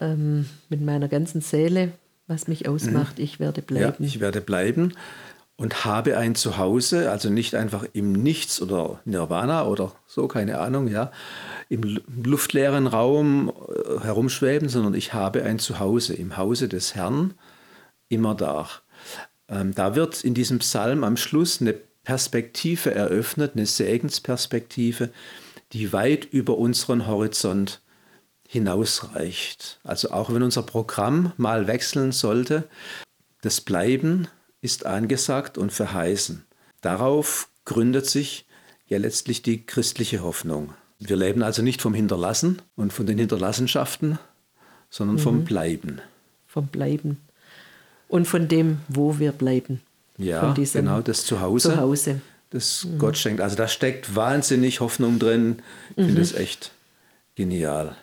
[0.00, 1.92] ähm, mit meiner ganzen Seele,
[2.26, 3.24] was mich ausmacht, mhm.
[3.24, 3.94] ich werde bleiben.
[3.98, 4.94] Ja, ich werde bleiben
[5.60, 10.88] und habe ein Zuhause, also nicht einfach im Nichts oder Nirvana oder so, keine Ahnung,
[10.88, 11.12] ja,
[11.68, 17.34] im luftleeren Raum äh, herumschweben, sondern ich habe ein Zuhause im Hause des Herrn
[18.08, 18.70] immer da.
[19.48, 25.10] Ähm, da wird in diesem Psalm am Schluss eine Perspektive eröffnet, eine Segensperspektive,
[25.72, 27.80] die weit über unseren Horizont
[28.46, 29.78] hinausreicht.
[29.84, 32.68] Also auch wenn unser Programm mal wechseln sollte,
[33.42, 34.28] das Bleiben
[34.60, 36.44] ist angesagt und verheißen.
[36.80, 38.46] Darauf gründet sich
[38.86, 40.74] ja letztlich die christliche Hoffnung.
[40.98, 44.18] Wir leben also nicht vom Hinterlassen und von den Hinterlassenschaften,
[44.90, 45.20] sondern mhm.
[45.20, 46.00] vom Bleiben.
[46.46, 47.18] Vom Bleiben
[48.10, 49.80] und von dem, wo wir bleiben.
[50.18, 51.72] Ja, genau, das Zuhause.
[51.72, 52.20] Zuhause.
[52.50, 52.98] Das mhm.
[52.98, 53.40] Gott schenkt.
[53.40, 55.62] Also da steckt wahnsinnig Hoffnung drin.
[55.90, 56.06] Ich mhm.
[56.06, 56.72] finde das echt
[57.36, 57.96] genial.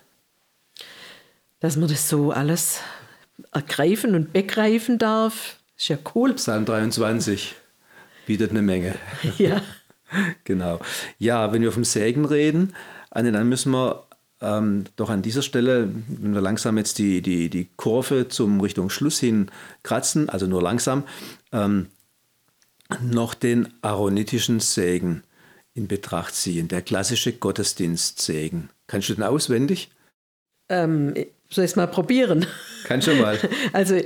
[1.60, 2.80] Dass man das so alles
[3.52, 6.34] ergreifen und begreifen darf, ist ja cool.
[6.34, 7.56] Psalm 23
[8.26, 8.96] bietet eine Menge.
[9.38, 9.62] Ja.
[10.44, 10.80] genau.
[11.20, 12.74] Ja, wenn wir vom Segen reden,
[13.12, 14.06] dann müssen wir
[14.42, 18.90] ähm, doch an dieser Stelle, wenn wir langsam jetzt die, die, die Kurve zum Richtung
[18.90, 19.50] Schluss hin
[19.84, 21.04] kratzen, also nur langsam,
[21.52, 21.88] ähm,
[23.02, 25.24] noch den aaronitischen Segen
[25.74, 28.70] in Betracht ziehen, der klassische Gottesdienstsegen.
[28.88, 29.90] Kannst du den auswendig?
[30.70, 31.14] Ähm,
[31.50, 32.46] soll ich es mal probieren?
[32.84, 33.38] Kann schon mal.
[33.74, 34.00] Also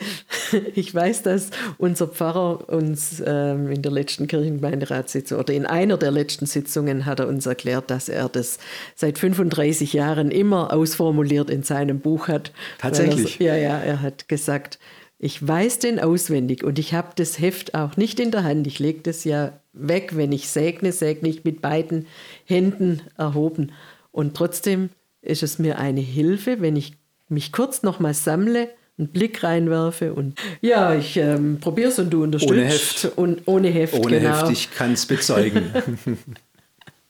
[0.75, 6.11] ich weiß, dass unser Pfarrer uns ähm, in der letzten Kirchengemeinderatssitzung oder in einer der
[6.11, 8.59] letzten Sitzungen hat er uns erklärt, dass er das
[8.95, 12.51] seit 35 Jahren immer ausformuliert in seinem Buch hat.
[12.79, 13.39] Tatsächlich?
[13.39, 14.77] ja, ja, er hat gesagt,
[15.23, 18.65] ich weiß den auswendig und ich habe das Heft auch nicht in der Hand.
[18.65, 22.07] Ich lege das ja weg, wenn ich segne, segne ich mit beiden
[22.45, 23.71] Händen erhoben.
[24.11, 24.89] Und trotzdem
[25.21, 26.93] ist es mir eine Hilfe, wenn ich
[27.29, 32.23] mich kurz nochmal sammle, einen Blick reinwerfe und ja, ich ähm, probiere es und du
[32.23, 32.51] unterstützt.
[32.51, 33.11] Ohne Heft.
[33.15, 34.41] Und ohne Heft, Ohne genau.
[34.41, 35.71] Heft, ich kann es bezeugen.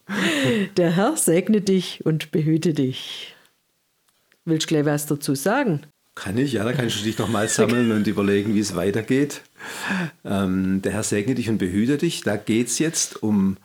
[0.75, 3.33] Der Herr segne dich und behüte dich.
[4.43, 5.83] Willst du gleich was dazu sagen?
[6.21, 9.41] Kann ich, ja, da kannst du dich nochmal sammeln und überlegen, wie es weitergeht.
[10.23, 12.21] Ähm, der Herr segne dich und behüte dich.
[12.21, 13.57] Da geht es jetzt um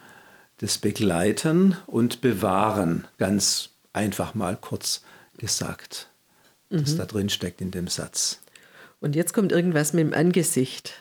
[0.59, 5.03] das Begleiten und Bewahren, ganz einfach mal kurz
[5.37, 6.09] gesagt
[6.71, 6.99] das mhm.
[6.99, 8.41] da drin steckt in dem Satz.
[9.01, 10.95] Und jetzt kommt irgendwas mit dem Angesicht.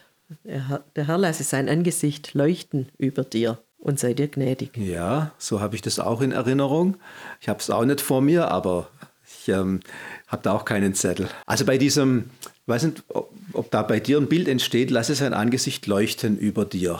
[0.43, 3.59] Der Herr lasse sein Angesicht leuchten über dir.
[3.77, 4.75] und sei dir gnädig.
[4.77, 6.97] Ja, so habe ich das auch in Erinnerung.
[7.39, 8.89] Ich habe es auch nicht vor mir, aber
[9.27, 9.81] ich ähm,
[10.27, 11.29] habe da auch keinen Zettel.
[11.45, 12.29] Also bei diesem,
[12.65, 16.65] weiß nicht, ob, ob da bei dir ein Bild entsteht, lasse sein Angesicht leuchten über
[16.65, 16.99] dir.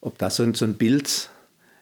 [0.00, 1.30] Ob da so ein, so ein Bild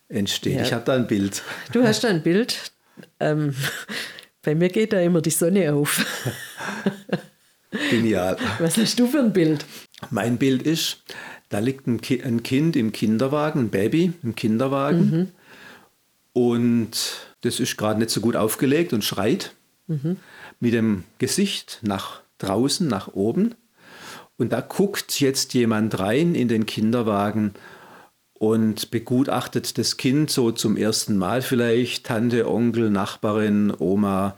[0.09, 0.57] entsteht.
[0.57, 0.63] Ja.
[0.63, 1.43] Ich habe da ein Bild.
[1.73, 2.73] Du hast da ein Bild.
[3.19, 3.55] Ähm,
[4.43, 6.05] bei mir geht da immer die Sonne auf.
[7.91, 8.37] Genial.
[8.59, 9.65] Was hast du für ein Bild?
[10.11, 11.03] Mein Bild ist,
[11.51, 15.11] da liegt ein, Ki ein Kind im Kinderwagen, ein Baby im Kinderwagen.
[15.11, 15.29] Mhm.
[16.33, 16.91] Und
[17.43, 19.53] das ist gerade nicht so gut aufgelegt und schreit
[19.91, 20.17] mhm.
[20.61, 23.55] mit dem Gesicht nach draußen, nach oben.
[24.39, 27.53] Und da guckt jetzt jemand rein in den Kinderwagen
[28.33, 34.35] und begutachtet das Kind so zum ersten Mal vielleicht, Tante, Onkel, Nachbarin, Oma,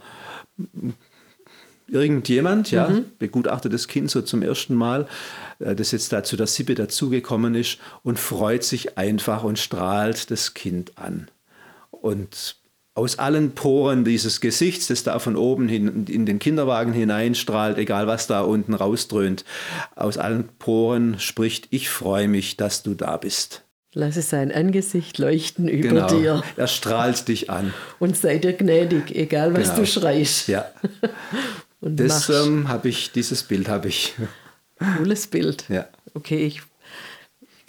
[1.87, 3.05] irgendjemand, ja, mhm.
[3.19, 5.07] begutachtet das Kind so zum ersten Mal,
[5.61, 10.31] äh, das jetzt da zu der Sippe dazugekommen ist und freut sich einfach und strahlt
[10.33, 11.31] das Kind an.
[11.91, 12.57] Und
[12.95, 18.07] aus allen Poren dieses Gesichts, das da von oben hin in den Kinderwagen hineinstrahlt, egal
[18.07, 19.45] was da unten rausdröhnt,
[19.97, 23.63] aus allen Poren spricht, ich freue mich, dass du da bist.
[23.95, 26.07] Lasse sein Angesicht leuchten über genau.
[26.09, 26.43] dir.
[26.57, 27.75] Er strahlt dich an.
[27.99, 29.81] Und sei dir gnädig, egal was genau.
[29.81, 30.49] du schreist.
[30.49, 30.71] Ja.
[31.81, 34.15] Und das ähm, habe ich, dieses Bild habe ich.
[34.97, 35.65] Cooles Bild.
[35.69, 35.89] Ja.
[36.15, 36.63] Okay, ich,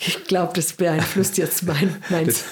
[0.05, 2.43] ich glaube, das beeinflusst jetzt mein, meins,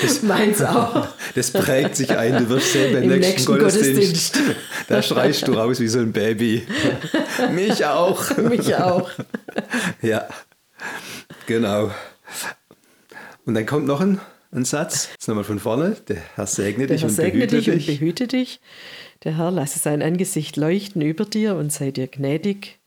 [0.00, 1.08] das, meins auch.
[1.34, 2.44] Das prägt sich ein.
[2.44, 4.88] Du wirst sehen, beim nächsten, nächsten Gottesdienst, Gottesdienst.
[4.88, 6.66] Da schreist du raus wie so ein Baby.
[7.52, 8.36] Mich auch.
[8.36, 9.10] Mich auch.
[10.02, 10.28] Ja,
[11.46, 11.90] genau.
[13.44, 14.20] Und dann kommt noch ein,
[14.52, 15.96] ein Satz, jetzt nochmal von vorne.
[16.08, 18.60] Der Herr segne dich, Herr und, segne behüte dich und behüte dich.
[19.24, 22.78] Der Herr lasse sein Angesicht leuchten über dir und sei dir gnädig.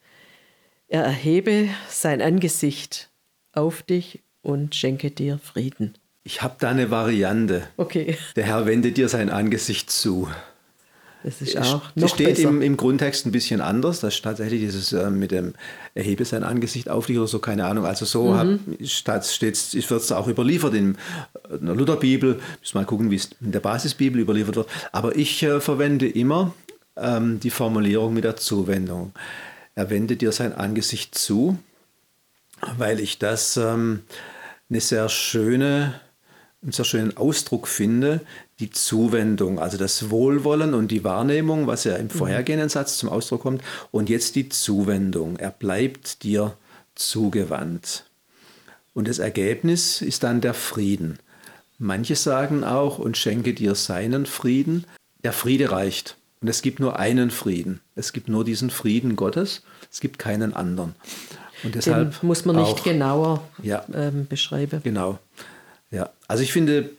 [0.88, 3.09] Er erhebe sein Angesicht
[3.58, 5.95] auf dich und schenke dir Frieden.
[6.24, 7.64] Ich habe da eine Variante.
[7.78, 8.18] Okay.
[8.36, 10.28] Der Herr wende dir sein Angesicht zu.
[11.24, 12.49] Das ist auch noch Das steht besser.
[12.49, 13.99] Im, im Grundtext ein bisschen anders.
[14.01, 15.53] Das ist tatsächlich dieses äh, mit dem
[15.95, 17.86] Erhebe sein Angesicht auf dich oder so, keine Ahnung.
[17.86, 18.60] Also so mhm.
[18.70, 20.97] wird es auch überliefert in,
[21.49, 22.39] in der Lutherbibel.
[22.60, 24.70] Müssen mal gucken, wie es in der Basisbibel überliefert wird.
[24.91, 26.53] Aber ich äh, verwende immer
[26.95, 29.12] ähm, die Formulierung mit der Zuwendung.
[29.76, 31.58] Er wendet dir sein Angesicht zu,
[32.78, 34.03] weil ich das ähm,
[34.70, 35.99] eine sehr schöne
[36.64, 38.22] einen sehr schönen Ausdruck finde,
[38.60, 42.12] die Zuwendung, also das Wohlwollen und die Wahrnehmung, was ja im mhm.
[42.12, 45.38] vorhergehenden Satz zum Ausdruck kommt, und jetzt die Zuwendung.
[45.38, 46.58] Er bleibt dir
[46.95, 48.05] zugewandt.
[48.93, 51.20] Und das Ergebnis ist dann der Frieden.
[51.78, 54.86] Manche sagen auch, und schenke dir seinen Frieden.
[55.24, 56.18] Der Friede reicht.
[56.41, 57.82] Und es gibt nur einen Frieden.
[57.95, 59.62] Es gibt nur diesen Frieden Gottes.
[59.91, 60.95] Es gibt keinen anderen.
[61.64, 64.82] Und deshalb Den muss man nicht auch, genauer ja, ähm, beschreiben.
[64.84, 65.20] Genau.
[65.91, 66.89] Ja, also ich finde,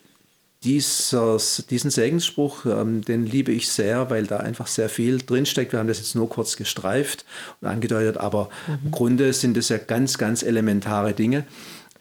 [0.65, 5.73] dieses, diesen Segensspruch, ähm, den liebe ich sehr, weil da einfach sehr viel drinsteckt.
[5.73, 7.25] Wir haben das jetzt nur kurz gestreift
[7.61, 8.79] und angedeutet, aber mhm.
[8.87, 11.45] im Grunde sind es ja ganz, ganz elementare Dinge,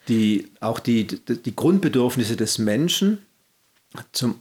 [0.08, 3.18] die auch die, die Grundbedürfnisse des Menschen
[4.12, 4.40] zum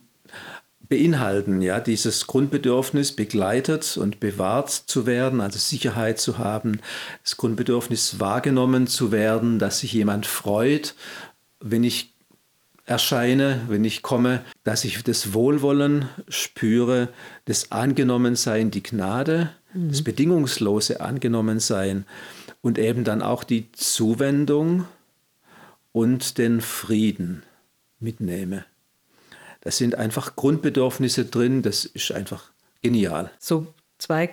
[0.90, 6.80] beinhalten, ja, dieses Grundbedürfnis begleitet und bewahrt zu werden, also Sicherheit zu haben,
[7.24, 10.96] das Grundbedürfnis wahrgenommen zu werden, dass sich jemand freut,
[11.60, 12.14] wenn ich
[12.86, 17.10] erscheine, wenn ich komme, dass ich das Wohlwollen spüre,
[17.46, 19.90] das Angenommensein, die Gnade, mhm.
[19.90, 22.06] das bedingungslose Angenommensein
[22.62, 24.86] und eben dann auch die Zuwendung
[25.92, 27.44] und den Frieden
[28.00, 28.66] mitnehme.
[29.62, 32.52] Das sind einfach Grundbedürfnisse drin, das ist einfach
[32.82, 33.32] genial.
[33.40, 34.30] So zwei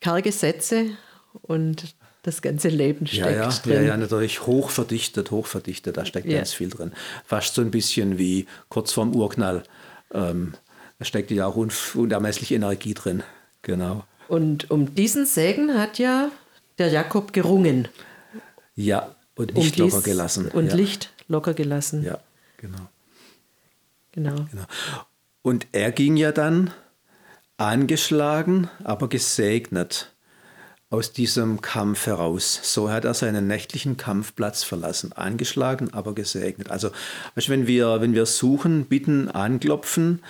[0.00, 0.90] karge Sätze
[1.42, 3.74] und das ganze Leben steckt ja, ja, drin.
[3.74, 6.38] Ja, ja, natürlich hoch verdichtet, hoch verdichtet, da steckt ja.
[6.38, 6.92] ganz viel drin.
[7.24, 9.62] Fast so ein bisschen wie kurz vorm Urknall.
[10.12, 10.54] Ähm,
[10.98, 11.56] da steckt ja auch
[11.94, 13.22] unermesslich Energie drin.
[13.62, 14.04] Genau.
[14.28, 16.30] Und um diesen Segen hat ja
[16.78, 17.88] der Jakob gerungen.
[18.74, 20.48] Ja, und Licht um locker gelassen.
[20.48, 20.74] Und ja.
[20.74, 22.04] Licht locker gelassen.
[22.04, 22.18] Ja,
[22.58, 22.88] genau.
[24.12, 24.34] Genau.
[24.50, 24.64] genau.
[25.42, 26.70] Und er ging ja dann
[27.56, 30.12] angeschlagen, aber gesegnet
[30.90, 32.58] aus diesem Kampf heraus.
[32.64, 36.70] So hat er seinen nächtlichen Kampfplatz verlassen, angeschlagen, aber gesegnet.
[36.70, 36.90] Also,
[37.34, 40.20] wenn, wir, wenn wir suchen, bitten, anklopfen,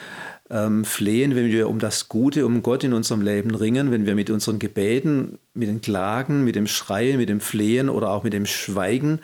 [0.50, 4.14] ähm, flehen, wenn wir um das Gute, um Gott in unserem Leben ringen, wenn wir
[4.14, 8.34] mit unseren Gebeten, mit den Klagen, mit dem Schreien, mit dem Flehen oder auch mit
[8.34, 9.20] dem Schweigen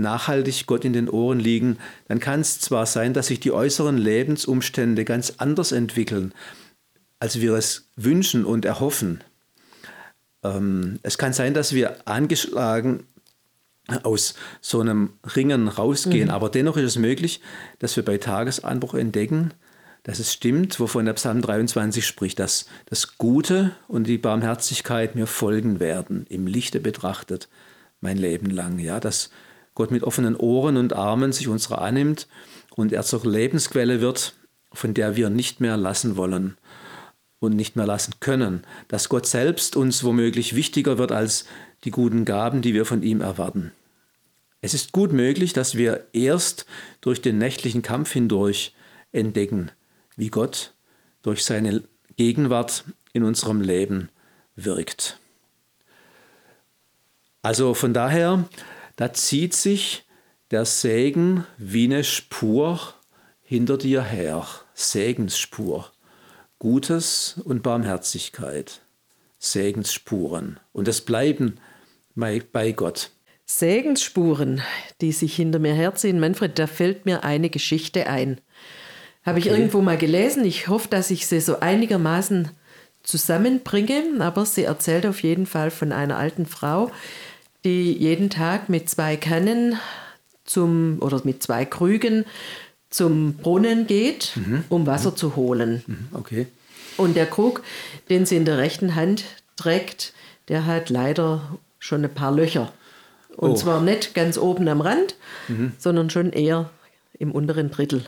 [0.00, 1.78] nachhaltig Gott in den Ohren liegen,
[2.08, 6.32] dann kann es zwar sein, dass sich die äußeren Lebensumstände ganz anders entwickeln,
[7.18, 9.22] als wir es wünschen und erhoffen.
[10.42, 13.04] Ähm, es kann sein, dass wir angeschlagen
[14.02, 16.28] aus so einem Ringen rausgehen.
[16.28, 16.34] Mhm.
[16.34, 17.40] Aber dennoch ist es möglich,
[17.78, 19.52] dass wir bei Tagesanbruch entdecken,
[20.02, 25.26] dass es stimmt, wovon der Psalm 23 spricht, dass das Gute und die Barmherzigkeit mir
[25.26, 27.48] folgen werden, im Lichte betrachtet,
[28.00, 28.78] mein Leben lang.
[28.78, 29.30] Ja, dass
[29.80, 32.28] Gott mit offenen Ohren und Armen sich unserer annimmt
[32.76, 34.34] und er zur Lebensquelle wird,
[34.74, 36.58] von der wir nicht mehr lassen wollen
[37.38, 38.60] und nicht mehr lassen können.
[38.88, 41.46] Dass Gott selbst uns womöglich wichtiger wird als
[41.84, 43.72] die guten Gaben, die wir von ihm erwarten.
[44.60, 46.66] Es ist gut möglich, dass wir erst
[47.00, 48.74] durch den nächtlichen Kampf hindurch
[49.12, 49.70] entdecken,
[50.14, 50.74] wie Gott
[51.22, 51.84] durch seine
[52.18, 54.10] Gegenwart in unserem Leben
[54.56, 55.18] wirkt.
[57.40, 58.44] Also von daher,
[59.00, 60.04] da zieht sich
[60.50, 62.78] der Segen wie eine Spur
[63.40, 65.90] hinter dir her, Segensspur,
[66.58, 68.82] Gutes und Barmherzigkeit,
[69.38, 70.60] Segensspuren.
[70.74, 71.56] Und es bleiben
[72.14, 73.10] bei Gott.
[73.46, 74.60] Segensspuren,
[75.00, 76.20] die sich hinter mir herziehen.
[76.20, 78.38] Manfred, da fällt mir eine Geschichte ein.
[79.24, 79.48] Habe okay.
[79.48, 80.44] ich irgendwo mal gelesen.
[80.44, 82.50] Ich hoffe, dass ich sie so einigermaßen
[83.02, 84.20] zusammenbringe.
[84.20, 86.90] Aber sie erzählt auf jeden Fall von einer alten Frau,
[87.64, 89.78] die jeden Tag mit zwei Kannen
[90.44, 92.24] zum, oder mit zwei Krügen
[92.88, 94.64] zum Brunnen geht, mhm.
[94.68, 95.16] um Wasser mhm.
[95.16, 95.82] zu holen.
[95.86, 96.08] Mhm.
[96.12, 96.46] Okay.
[96.96, 97.62] Und der Krug,
[98.08, 99.24] den sie in der rechten Hand
[99.56, 100.12] trägt,
[100.48, 102.72] der hat leider schon ein paar Löcher.
[103.36, 103.54] Und oh.
[103.54, 105.14] zwar nicht ganz oben am Rand,
[105.48, 105.72] mhm.
[105.78, 106.70] sondern schon eher
[107.18, 108.04] im unteren Drittel.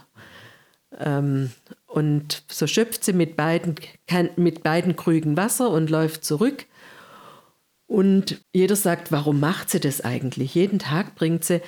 [0.98, 1.52] Ähm,
[1.86, 3.76] und so schöpft sie mit beiden,
[4.06, 6.66] kann, mit beiden Krügen Wasser und läuft zurück.
[7.92, 10.54] Und jeder sagt, warum macht sie das eigentlich?
[10.54, 11.60] Jeden Tag bringt sie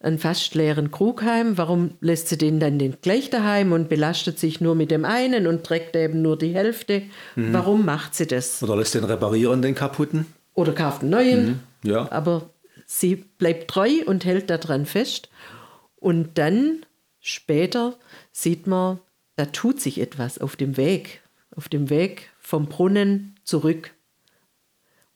[0.00, 1.56] einen fast leeren Krug heim.
[1.56, 5.62] Warum lässt sie den dann gleich daheim und belastet sich nur mit dem einen und
[5.62, 7.02] trägt eben nur die Hälfte?
[7.36, 7.52] Mhm.
[7.52, 8.60] Warum macht sie das?
[8.60, 10.26] Oder lässt den reparieren, den kaputten?
[10.54, 11.46] Oder kauft einen neuen.
[11.46, 11.60] Mhm.
[11.88, 12.10] Ja.
[12.10, 12.50] Aber
[12.84, 15.28] sie bleibt treu und hält daran fest.
[15.94, 16.86] Und dann
[17.20, 17.94] später
[18.32, 18.98] sieht man,
[19.36, 21.22] da tut sich etwas auf dem Weg,
[21.54, 23.92] auf dem Weg vom Brunnen zurück.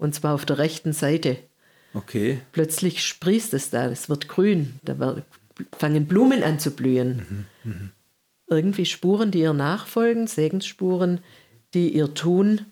[0.03, 1.37] Und zwar auf der rechten Seite.
[1.95, 2.41] Okay.
[2.51, 5.23] Plötzlich sprießt es da, es wird grün, da
[5.79, 7.47] fangen Blumen an zu blühen.
[7.63, 7.91] Mhm, mh.
[8.49, 11.21] Irgendwie Spuren, die ihr nachfolgen, Segensspuren,
[11.73, 12.63] die ihr Tun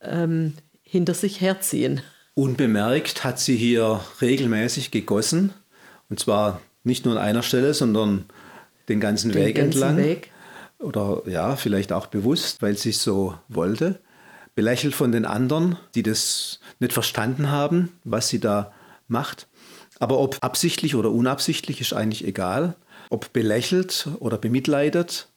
[0.00, 0.52] ähm,
[0.82, 2.00] hinter sich herziehen.
[2.34, 5.52] Unbemerkt hat sie hier regelmäßig gegossen.
[6.08, 8.26] Und zwar nicht nur an einer Stelle, sondern
[8.88, 9.96] den ganzen den Weg ganzen entlang.
[9.96, 10.30] Weg.
[10.78, 13.98] Oder ja, vielleicht auch bewusst, weil sie es so wollte.
[14.54, 18.72] Belächelt von den anderen, die das nicht verstanden haben, was sie da
[19.08, 19.48] macht.
[19.98, 22.76] Aber ob absichtlich oder unabsichtlich ist eigentlich egal.
[23.10, 25.28] Ob belächelt oder bemitleidet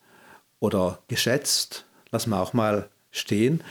[0.60, 3.64] oder geschätzt, lassen wir auch mal stehen.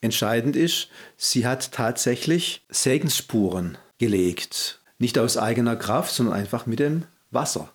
[0.00, 4.80] Entscheidend ist, sie hat tatsächlich Segensspuren gelegt.
[4.98, 7.70] Nicht aus eigener Kraft, sondern einfach mit dem Wasser.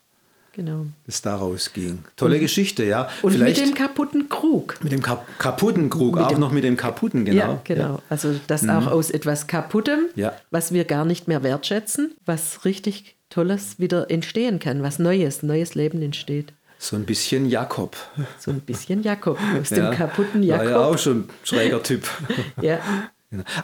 [0.54, 0.88] Genau.
[1.06, 2.04] Das daraus ging.
[2.16, 3.10] Tolle und, Geschichte, ja.
[3.22, 4.84] Und Vielleicht mit dem kaputten Krug.
[4.84, 7.38] Mit dem Kap kaputten Krug, mit auch noch mit dem kaputten, genau.
[7.38, 7.94] Ja, genau.
[7.94, 8.00] Ja.
[8.10, 8.72] Also das mhm.
[8.72, 10.34] auch aus etwas Kaputtem, ja.
[10.50, 15.76] was wir gar nicht mehr wertschätzen, was richtig Tolles wieder entstehen kann, was Neues, neues
[15.76, 16.54] Leben entsteht.
[16.80, 17.96] So ein bisschen Jakob.
[18.40, 20.66] So ein bisschen Jakob, aus ja, dem kaputten Jakob.
[20.66, 22.10] War ja auch schon ein schräger Typ.
[22.62, 22.80] ja.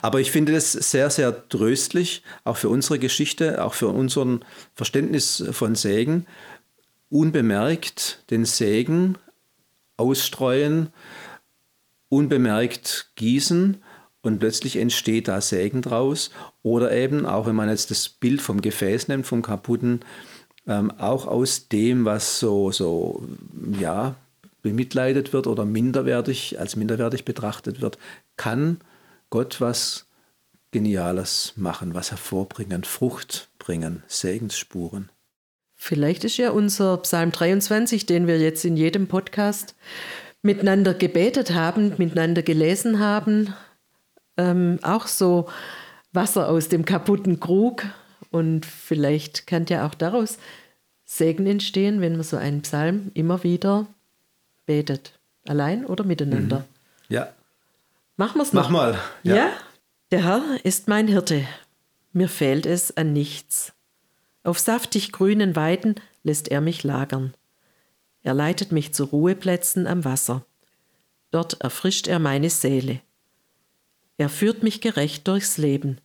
[0.04, 4.40] Aber ich finde das sehr, sehr tröstlich, auch für unsere Geschichte, auch für unser
[4.76, 6.28] Verständnis von Segen.
[7.10, 9.18] Unbemerkt den Segen
[9.98, 10.90] ausstreuen,
[12.10, 13.82] unbemerkt gießen
[14.22, 16.32] und plötzlich entsteht da Segen draus.
[16.64, 20.02] Oder eben, auch wenn man jetzt das Bild vom Gefäß nimmt, vom kaputten,
[20.68, 23.24] ähm, auch aus dem, was so, so,
[23.80, 24.16] ja,
[24.62, 28.00] bemitleidet wird oder minderwertig, als minderwertig betrachtet wird,
[28.36, 28.80] kann
[29.30, 30.08] Gott was
[30.72, 35.10] Geniales machen, was hervorbringen, Frucht bringen, Segensspuren.
[35.86, 39.76] Vielleicht ist ja unser Psalm 23, den wir jetzt in jedem Podcast
[40.42, 43.54] miteinander gebetet haben, miteinander gelesen haben,
[44.36, 45.48] ähm, auch so
[46.12, 47.86] Wasser aus dem kaputten Krug,
[48.32, 50.40] und vielleicht kann ja auch daraus
[51.04, 53.86] Segen entstehen, wenn man so einen Psalm immer wieder
[54.66, 55.20] betet.
[55.48, 56.66] Allein oder miteinander.
[57.10, 57.14] Mhm.
[57.16, 57.30] Ja.
[58.18, 58.54] Machen wir es.
[58.54, 58.98] Mach mal.
[59.22, 59.36] Ja.
[59.36, 59.50] ja.
[60.10, 61.46] Der Herr ist mein Hirte.
[62.12, 63.75] Mir fehlt es an nichts.
[64.46, 67.34] Auf saftig grünen Weiden lässt er mich lagern.
[68.22, 70.46] Er leitet mich zu Ruheplätzen am Wasser.
[71.32, 73.02] Dort erfrischt er meine Seele.
[74.18, 76.00] Er führt mich gerecht durchs Leben.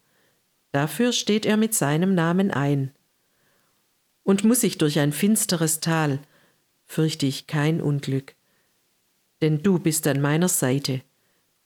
[0.73, 2.93] Dafür steht er mit seinem Namen ein.
[4.23, 6.19] Und muss ich durch ein finsteres Tal,
[6.87, 8.35] fürchte ich kein Unglück.
[9.43, 11.03] Denn du bist an meiner Seite.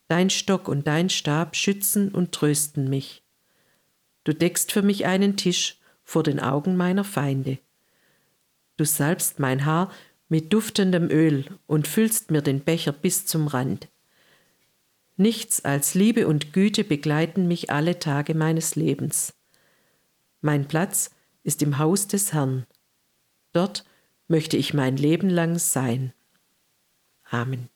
[0.09, 3.23] Dein Stock und dein Stab schützen und trösten mich.
[4.25, 7.57] Du deckst für mich einen Tisch vor den Augen meiner Feinde.
[8.77, 9.91] Du salbst mein Haar
[10.29, 13.89] mit duftendem Öl und füllst mir den Becher bis zum Rand.
[15.17, 19.33] Nichts als Liebe und Güte begleiten mich alle Tage meines Lebens.
[20.41, 21.11] Mein Platz
[21.43, 22.65] ist im Haus des Herrn.
[23.53, 23.85] Dort
[24.27, 26.13] möchte ich mein Leben lang sein.
[27.29, 27.69] Amen.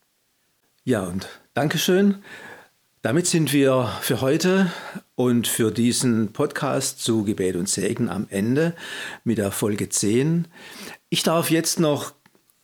[0.84, 2.23] Ja, und Dankeschön.
[3.01, 4.69] Damit sind wir für heute
[5.15, 8.75] und für diesen Podcast zu Gebet und Segen am Ende
[9.23, 10.49] mit der Folge 10.
[11.07, 12.11] Ich darf jetzt noch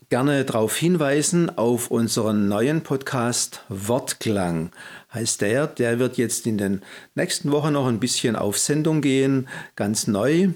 [0.09, 4.71] gerne darauf hinweisen auf unseren neuen Podcast Wortklang.
[5.13, 6.81] Heißt der, der wird jetzt in den
[7.15, 10.49] nächsten Wochen noch ein bisschen auf Sendung gehen, ganz neu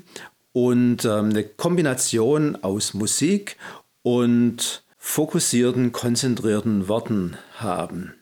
[0.52, 3.56] und ähm, eine Kombination aus Musik
[4.02, 8.19] und fokussierten, konzentrierten Worten haben.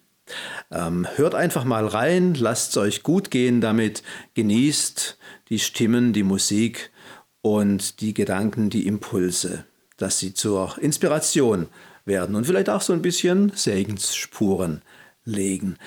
[0.71, 4.03] Ähm, hört einfach mal rein, lasst es euch gut gehen damit,
[4.33, 5.17] genießt
[5.49, 6.91] die Stimmen, die Musik
[7.41, 9.65] und die Gedanken, die Impulse
[9.97, 11.67] dass sie zur Inspiration
[12.05, 14.81] werden und vielleicht auch so ein bisschen Segensspuren
[15.25, 15.77] legen.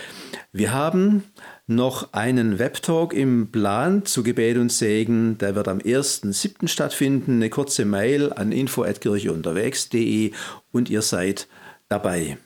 [0.52, 1.24] Wir haben
[1.66, 5.38] noch einen Webtalk im Plan zu Gebet und Segen.
[5.38, 6.68] Der wird am 1.7.
[6.68, 7.36] stattfinden.
[7.36, 10.32] Eine kurze Mail an info.kircheunterwegs.de
[10.72, 11.48] und ihr seid
[11.88, 12.36] dabei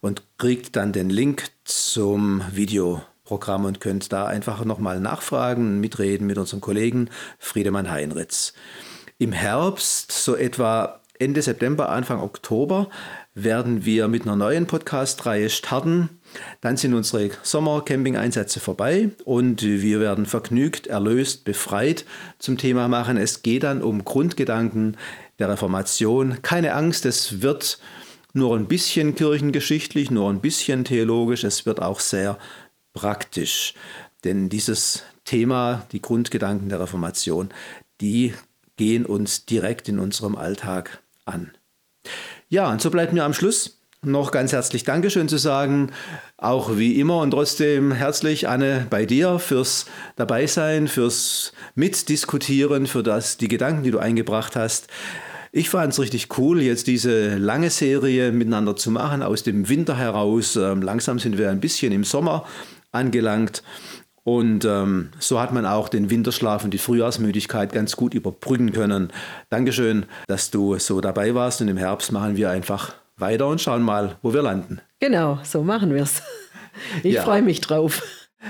[0.00, 6.38] und kriegt dann den Link zum Videoprogramm und könnt da einfach nochmal nachfragen, mitreden mit
[6.38, 8.52] unserem Kollegen Friedemann Heinritz.
[9.18, 12.90] Im Herbst, so etwa Ende September, Anfang Oktober,
[13.34, 16.08] werden wir mit einer neuen Podcast-Reihe starten.
[16.60, 22.04] Dann sind unsere Sommer-Camping-Einsätze vorbei und wir werden vergnügt, erlöst, befreit
[22.38, 23.16] zum Thema machen.
[23.16, 24.96] Es geht dann um Grundgedanken
[25.38, 26.38] der Reformation.
[26.42, 27.78] Keine Angst, es wird
[28.36, 32.38] nur ein bisschen kirchengeschichtlich, nur ein bisschen theologisch, es wird auch sehr
[32.92, 33.74] praktisch.
[34.24, 37.50] Denn dieses Thema, die Grundgedanken der Reformation,
[38.00, 38.34] die
[38.76, 41.50] gehen uns direkt in unserem Alltag an.
[42.48, 45.90] Ja, und so bleibt mir am Schluss noch ganz herzlich Dankeschön zu sagen,
[46.36, 53.36] auch wie immer und trotzdem herzlich Anne bei dir fürs Dabeisein, fürs Mitdiskutieren, für das
[53.36, 54.88] die Gedanken, die du eingebracht hast.
[55.56, 59.96] Ich fand es richtig cool, jetzt diese lange Serie miteinander zu machen, aus dem Winter
[59.96, 60.54] heraus.
[60.54, 62.44] Ähm, langsam sind wir ein bisschen im Sommer
[62.92, 63.62] angelangt.
[64.22, 69.10] Und ähm, so hat man auch den Winterschlaf und die Frühjahrsmüdigkeit ganz gut überbrücken können.
[69.48, 71.62] Dankeschön, dass du so dabei warst.
[71.62, 74.82] Und im Herbst machen wir einfach weiter und schauen mal, wo wir landen.
[75.00, 76.20] Genau, so machen wir es.
[77.02, 77.22] Ich ja.
[77.22, 78.02] freue mich drauf.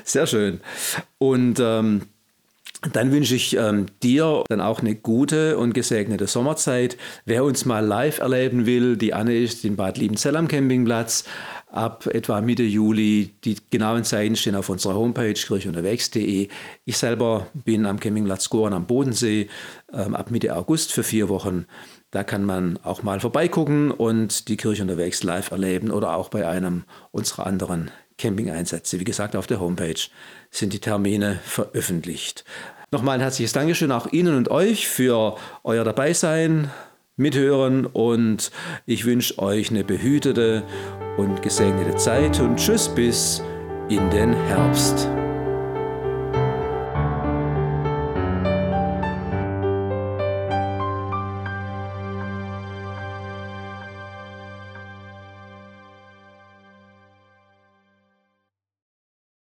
[0.03, 0.59] Sehr schön.
[1.19, 2.03] Und ähm,
[2.93, 6.97] dann wünsche ich ähm, dir dann auch eine gute und gesegnete Sommerzeit.
[7.24, 11.24] Wer uns mal live erleben will, die Anne ist in Bad Liebenzell am Campingplatz
[11.70, 13.34] ab etwa Mitte Juli.
[13.45, 16.49] Die genauen Zeiten stehen auf unserer Homepage kirchunterwegs.de.
[16.84, 19.49] Ich selber bin am Campingplatz Goren am Bodensee
[19.93, 21.66] ähm, ab Mitte August für vier Wochen.
[22.11, 26.47] Da kann man auch mal vorbeigucken und die Kirche unterwegs live erleben oder auch bei
[26.47, 29.01] einem unserer anderen Campingeinsätze.
[29.01, 30.01] Wie gesagt, auf der Homepage
[30.51, 32.45] sind die Termine veröffentlicht.
[32.93, 36.70] Nochmal ein herzliches Dankeschön auch Ihnen und euch für euer Dabeisein,
[37.16, 38.53] Mithören und
[38.84, 40.62] ich wünsche euch eine behütete
[41.16, 43.43] und gesegnete Zeit und tschüss bis
[43.89, 45.09] in den Herbst.